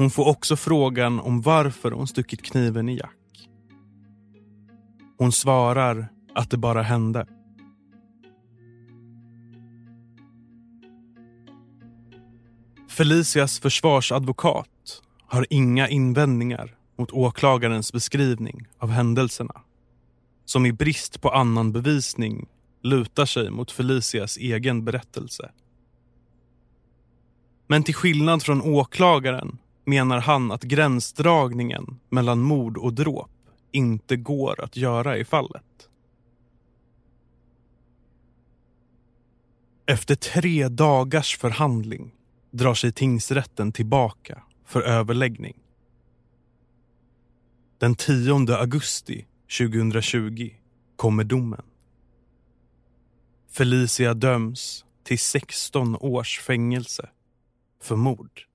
Hon 0.00 0.10
får 0.10 0.28
också 0.28 0.56
frågan 0.56 1.20
om 1.20 1.40
varför 1.40 1.90
hon 1.90 2.06
stuckit 2.06 2.42
kniven 2.42 2.88
i 2.88 2.96
Jack. 2.96 3.48
Hon 5.18 5.32
svarar 5.32 6.08
att 6.34 6.50
det 6.50 6.56
bara 6.56 6.82
hände. 6.82 7.26
Felicias 12.88 13.60
försvarsadvokat 13.60 15.02
har 15.26 15.46
inga 15.50 15.88
invändningar 15.88 16.76
mot 16.98 17.10
åklagarens 17.10 17.92
beskrivning 17.92 18.66
av 18.78 18.90
händelserna 18.90 19.60
som 20.44 20.66
i 20.66 20.72
brist 20.72 21.20
på 21.20 21.30
annan 21.30 21.72
bevisning 21.72 22.48
lutar 22.82 23.26
sig 23.26 23.50
mot 23.50 23.70
Felicias 23.70 24.36
egen 24.36 24.84
berättelse. 24.84 25.50
Men 27.66 27.82
till 27.82 27.94
skillnad 27.94 28.42
från 28.42 28.62
åklagaren 28.62 29.58
menar 29.90 30.20
han 30.20 30.52
att 30.52 30.62
gränsdragningen 30.62 32.00
mellan 32.08 32.40
mord 32.40 32.76
och 32.76 32.92
dråp 32.92 33.30
inte 33.72 34.16
går 34.16 34.60
att 34.64 34.76
göra 34.76 35.16
i 35.16 35.24
fallet. 35.24 35.88
Efter 39.86 40.14
tre 40.14 40.68
dagars 40.68 41.38
förhandling 41.38 42.14
drar 42.50 42.74
sig 42.74 42.92
tingsrätten 42.92 43.72
tillbaka 43.72 44.42
för 44.64 44.82
överläggning. 44.82 45.56
Den 47.78 47.94
10 47.94 48.56
augusti 48.56 49.26
2020 49.58 50.50
kommer 50.96 51.24
domen. 51.24 51.62
Felicia 53.50 54.14
döms 54.14 54.84
till 55.02 55.18
16 55.18 55.96
års 55.96 56.40
fängelse 56.40 57.10
för 57.82 57.96
mord. 57.96 58.49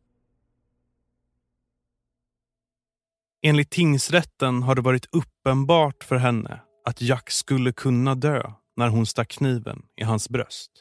Enligt 3.48 3.70
tingsrätten 3.70 4.64
har 4.64 4.76
det 4.76 4.82
varit 4.82 5.06
uppenbart 5.12 6.04
för 6.04 6.16
henne 6.16 6.62
att 6.86 7.02
Jack 7.02 7.32
skulle 7.32 7.72
kunna 7.72 8.16
dö 8.16 8.52
när 8.78 8.88
hon 8.88 9.06
stack 9.06 9.30
kniven 9.30 9.82
i 10.02 10.04
hans 10.04 10.30
bröst. 10.30 10.72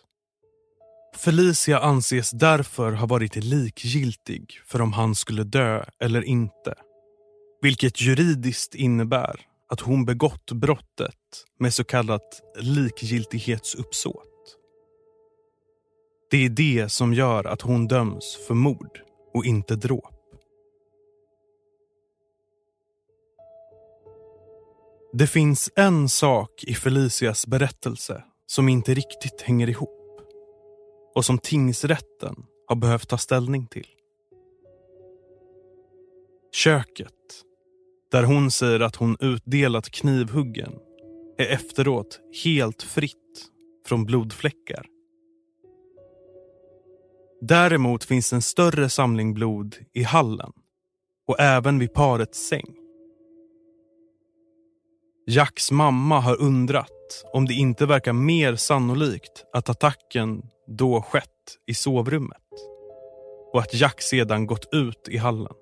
Felicia 1.16 1.78
anses 1.78 2.30
därför 2.30 2.92
ha 2.92 3.06
varit 3.06 3.36
likgiltig 3.36 4.60
för 4.66 4.80
om 4.80 4.92
han 4.92 5.14
skulle 5.14 5.44
dö 5.44 5.84
eller 6.00 6.22
inte. 6.22 6.74
Vilket 7.62 8.00
juridiskt 8.00 8.74
innebär 8.74 9.40
att 9.68 9.80
hon 9.80 10.04
begått 10.04 10.52
brottet 10.52 11.44
med 11.58 11.74
så 11.74 11.84
kallat 11.84 12.42
likgiltighetsuppsåt. 12.60 14.56
Det 16.30 16.44
är 16.44 16.48
det 16.48 16.88
som 16.88 17.14
gör 17.14 17.44
att 17.44 17.60
hon 17.60 17.88
döms 17.88 18.38
för 18.46 18.54
mord 18.54 19.00
och 19.34 19.44
inte 19.44 19.76
dråp. 19.76 20.13
Det 25.16 25.26
finns 25.26 25.70
en 25.76 26.08
sak 26.08 26.64
i 26.64 26.74
Felicias 26.74 27.46
berättelse 27.46 28.24
som 28.46 28.68
inte 28.68 28.94
riktigt 28.94 29.42
hänger 29.42 29.68
ihop 29.68 30.20
och 31.14 31.24
som 31.24 31.38
tingsrätten 31.38 32.34
har 32.66 32.76
behövt 32.76 33.08
ta 33.08 33.18
ställning 33.18 33.66
till. 33.66 33.86
Köket, 36.52 37.12
där 38.10 38.22
hon 38.22 38.50
säger 38.50 38.80
att 38.80 38.96
hon 38.96 39.16
utdelat 39.20 39.90
knivhuggen 39.90 40.72
är 41.38 41.46
efteråt 41.46 42.20
helt 42.44 42.82
fritt 42.82 43.46
från 43.86 44.04
blodfläckar. 44.04 44.86
Däremot 47.40 48.04
finns 48.04 48.32
en 48.32 48.42
större 48.42 48.88
samling 48.88 49.34
blod 49.34 49.76
i 49.92 50.02
hallen 50.02 50.52
och 51.26 51.40
även 51.40 51.78
vid 51.78 51.92
parets 51.92 52.48
säng. 52.48 52.83
Jacks 55.26 55.70
mamma 55.70 56.20
har 56.20 56.40
undrat 56.40 57.24
om 57.32 57.46
det 57.46 57.54
inte 57.54 57.86
verkar 57.86 58.12
mer 58.12 58.56
sannolikt 58.56 59.44
att 59.52 59.68
attacken 59.68 60.42
då 60.66 61.02
skett 61.02 61.28
i 61.66 61.74
sovrummet 61.74 62.38
och 63.52 63.60
att 63.60 63.74
Jack 63.74 64.02
sedan 64.02 64.46
gått 64.46 64.74
ut 64.74 65.08
i 65.08 65.16
hallen. 65.16 65.54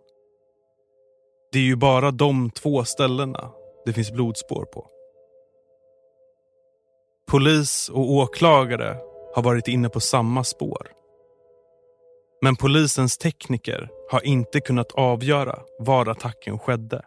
Det 1.52 1.58
är 1.58 1.62
ju 1.62 1.76
bara 1.76 2.10
de 2.10 2.50
två 2.50 2.84
ställena 2.84 3.50
det 3.84 3.92
finns 3.92 4.12
blodspår 4.12 4.64
på. 4.64 4.86
Polis 7.28 7.88
och 7.88 8.12
åklagare 8.12 8.96
har 9.34 9.42
varit 9.42 9.68
inne 9.68 9.88
på 9.88 10.00
samma 10.00 10.44
spår. 10.44 10.88
Men 12.42 12.56
polisens 12.56 13.18
tekniker 13.18 13.88
har 14.10 14.26
inte 14.26 14.60
kunnat 14.60 14.92
avgöra 14.92 15.58
var 15.78 16.06
attacken 16.06 16.58
skedde. 16.58 17.04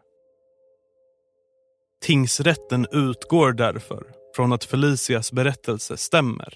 Tingsrätten 2.02 2.88
utgår 2.92 3.54
därför 3.54 4.12
från 4.36 4.54
att 4.54 4.64
Felicias 4.64 5.32
berättelse 5.32 5.98
stämmer. 5.98 6.54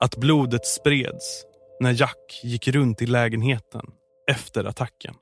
Att 0.00 0.16
blodet 0.16 0.66
spreds 0.66 1.44
när 1.80 2.00
Jack 2.00 2.40
gick 2.44 2.68
runt 2.68 3.02
i 3.02 3.06
lägenheten 3.06 3.86
efter 4.30 4.64
attacken. 4.64 5.14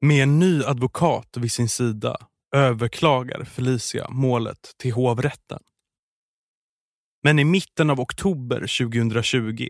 Med 0.00 0.22
en 0.22 0.38
ny 0.38 0.64
advokat 0.64 1.36
vid 1.36 1.52
sin 1.52 1.68
sida 1.68 2.16
överklagar 2.54 3.44
Felicia 3.44 4.08
målet 4.10 4.72
till 4.78 4.92
hovrätten. 4.92 5.62
Men 7.22 7.38
i 7.38 7.44
mitten 7.44 7.90
av 7.90 8.00
oktober 8.00 8.60
2020 8.60 9.68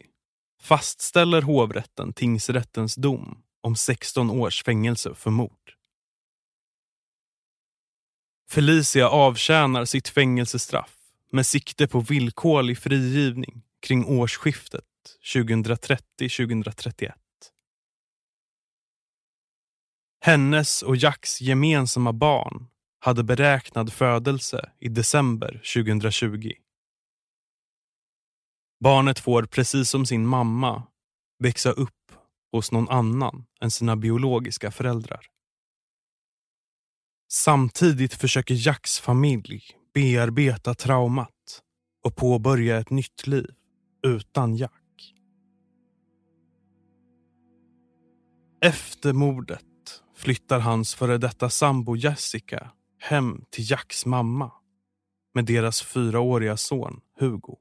fastställer 0.64 1.42
hovrätten 1.42 2.12
tingsrättens 2.12 2.94
dom 2.94 3.42
om 3.60 3.76
16 3.76 4.30
års 4.30 4.64
fängelse 4.64 5.14
för 5.14 5.30
mord. 5.30 5.74
Felicia 8.50 9.08
avtjänar 9.08 9.84
sitt 9.84 10.08
fängelsestraff 10.08 10.96
med 11.30 11.46
sikte 11.46 11.88
på 11.88 12.00
villkorlig 12.00 12.78
frigivning 12.78 13.62
kring 13.80 14.06
årsskiftet 14.06 14.84
2030-2031. 15.34 17.12
Hennes 20.20 20.82
och 20.82 20.96
Jacks 20.96 21.40
gemensamma 21.40 22.12
barn 22.12 22.66
hade 22.98 23.24
beräknad 23.24 23.92
födelse 23.92 24.70
i 24.80 24.88
december 24.88 25.62
2020. 25.74 26.52
Barnet 28.80 29.18
får 29.18 29.42
precis 29.42 29.90
som 29.90 30.06
sin 30.06 30.26
mamma 30.26 30.82
växa 31.38 31.70
upp 31.70 32.12
hos 32.52 32.72
någon 32.72 32.88
annan 32.88 33.46
än 33.60 33.70
sina 33.70 33.96
biologiska 33.96 34.70
föräldrar. 34.70 35.26
Samtidigt 37.28 38.14
försöker 38.14 38.66
Jacks 38.66 39.00
familj 39.00 39.62
bearbeta 39.94 40.74
traumat 40.74 41.62
och 42.04 42.16
påbörja 42.16 42.78
ett 42.78 42.90
nytt 42.90 43.26
liv 43.26 43.54
utan 44.06 44.56
Jack. 44.56 45.14
Efter 48.60 49.12
mordet 49.12 50.02
flyttar 50.16 50.60
hans 50.60 50.94
före 50.94 51.18
detta 51.18 51.50
sambo 51.50 51.96
Jessica 51.96 52.70
hem 52.98 53.44
till 53.50 53.70
Jacks 53.70 54.06
mamma 54.06 54.52
med 55.34 55.44
deras 55.44 55.82
fyraåriga 55.82 56.56
son 56.56 57.00
Hugo. 57.18 57.58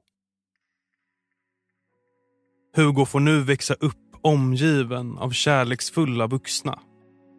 Hugo 2.76 3.04
får 3.04 3.20
nu 3.20 3.42
växa 3.42 3.74
upp 3.74 3.96
omgiven 4.22 5.18
av 5.18 5.30
kärleksfulla 5.30 6.26
vuxna 6.26 6.78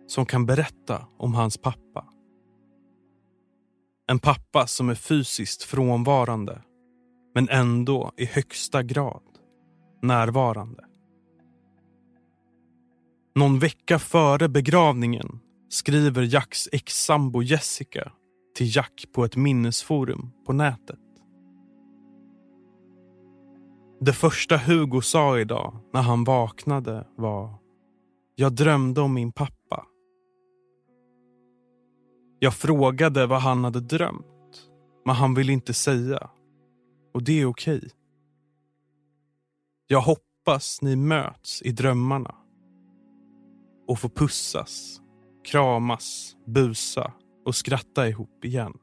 som 0.08 0.26
kan 0.26 0.46
berätta 0.46 1.08
om 1.18 1.34
hans 1.34 1.58
pappa. 1.58 2.06
En 4.08 4.20
pappa 4.20 4.68
som 4.68 4.90
är 4.90 4.96
fysiskt 4.96 5.64
frånvarande 5.64 6.62
men 7.36 7.50
ändå 7.50 8.12
i 8.18 8.26
högsta 8.26 8.84
grad 8.84 9.24
närvarande. 10.02 10.84
Någon 13.36 13.60
vecka 13.60 14.00
före 14.00 14.50
begravningen 14.50 15.40
skriver 15.70 16.24
Jacks 16.24 16.70
ex-sambo 16.72 17.42
Jessica 17.42 18.12
till 18.56 18.76
Jack 18.76 19.06
på 19.14 19.26
ett 19.26 19.36
minnesforum 19.36 20.32
på 20.46 20.54
nätet. 20.54 21.05
Det 24.00 24.14
första 24.14 24.58
Hugo 24.58 25.02
sa 25.02 25.40
idag 25.40 25.78
när 25.94 26.02
han 26.02 26.24
vaknade 26.24 27.08
var 27.16 27.54
Jag 28.36 28.54
drömde 28.54 29.02
om 29.02 29.14
min 29.14 29.32
pappa 29.32 29.86
Jag 32.40 32.54
frågade 32.54 33.26
vad 33.26 33.42
han 33.42 33.64
hade 33.64 33.80
drömt, 33.80 34.70
men 35.06 35.16
han 35.16 35.34
ville 35.34 35.54
inte 35.54 35.74
säga. 35.74 36.30
Och 37.14 37.24
det 37.24 37.42
är 37.42 37.46
okej. 37.46 37.90
Jag 39.88 40.02
hoppas 40.02 40.82
ni 40.82 40.96
möts 40.96 41.62
i 41.62 41.72
drömmarna 41.72 42.36
och 43.88 44.00
får 44.00 44.10
pussas, 44.10 45.02
kramas, 45.44 46.36
busa 46.46 47.14
och 47.46 47.56
skratta 47.56 48.10
ihop 48.10 48.46
igen. 48.46 48.74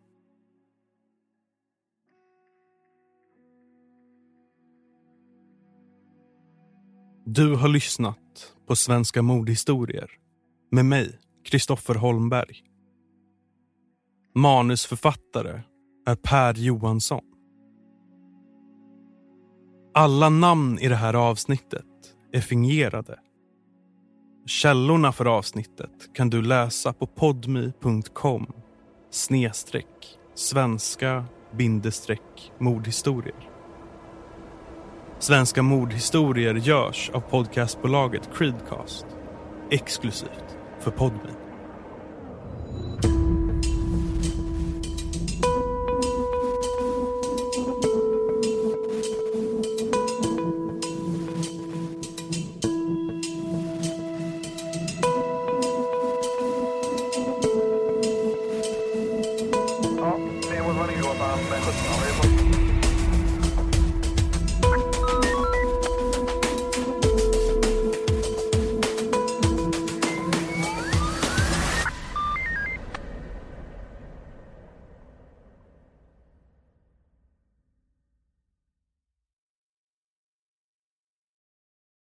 Du 7.24 7.54
har 7.54 7.68
lyssnat 7.68 8.54
på 8.66 8.76
Svenska 8.76 9.22
mordhistorier 9.22 10.10
med 10.70 10.84
mig, 10.84 11.18
Kristoffer 11.44 11.94
Holmberg. 11.94 12.56
Manusförfattare 14.34 15.62
är 16.06 16.14
Per 16.14 16.54
Johansson. 16.54 17.24
Alla 19.94 20.28
namn 20.28 20.78
i 20.78 20.88
det 20.88 20.96
här 20.96 21.14
avsnittet 21.14 21.86
är 22.32 22.40
fingerade. 22.40 23.18
Källorna 24.46 25.12
för 25.12 25.24
avsnittet 25.24 26.14
kan 26.14 26.30
du 26.30 26.42
läsa 26.42 26.92
på 26.92 27.06
podmy.com 27.06 28.46
snedstreck 29.10 30.18
svenska 30.34 31.24
bindestreck 31.56 32.52
mordhistorier. 32.58 33.51
Svenska 35.22 35.62
mordhistorier 35.62 36.54
görs 36.54 37.10
av 37.14 37.20
podcastbolaget 37.20 38.30
Creedcast 38.34 39.06
exklusivt 39.70 40.56
för 40.80 40.90
Podme. 40.90 41.41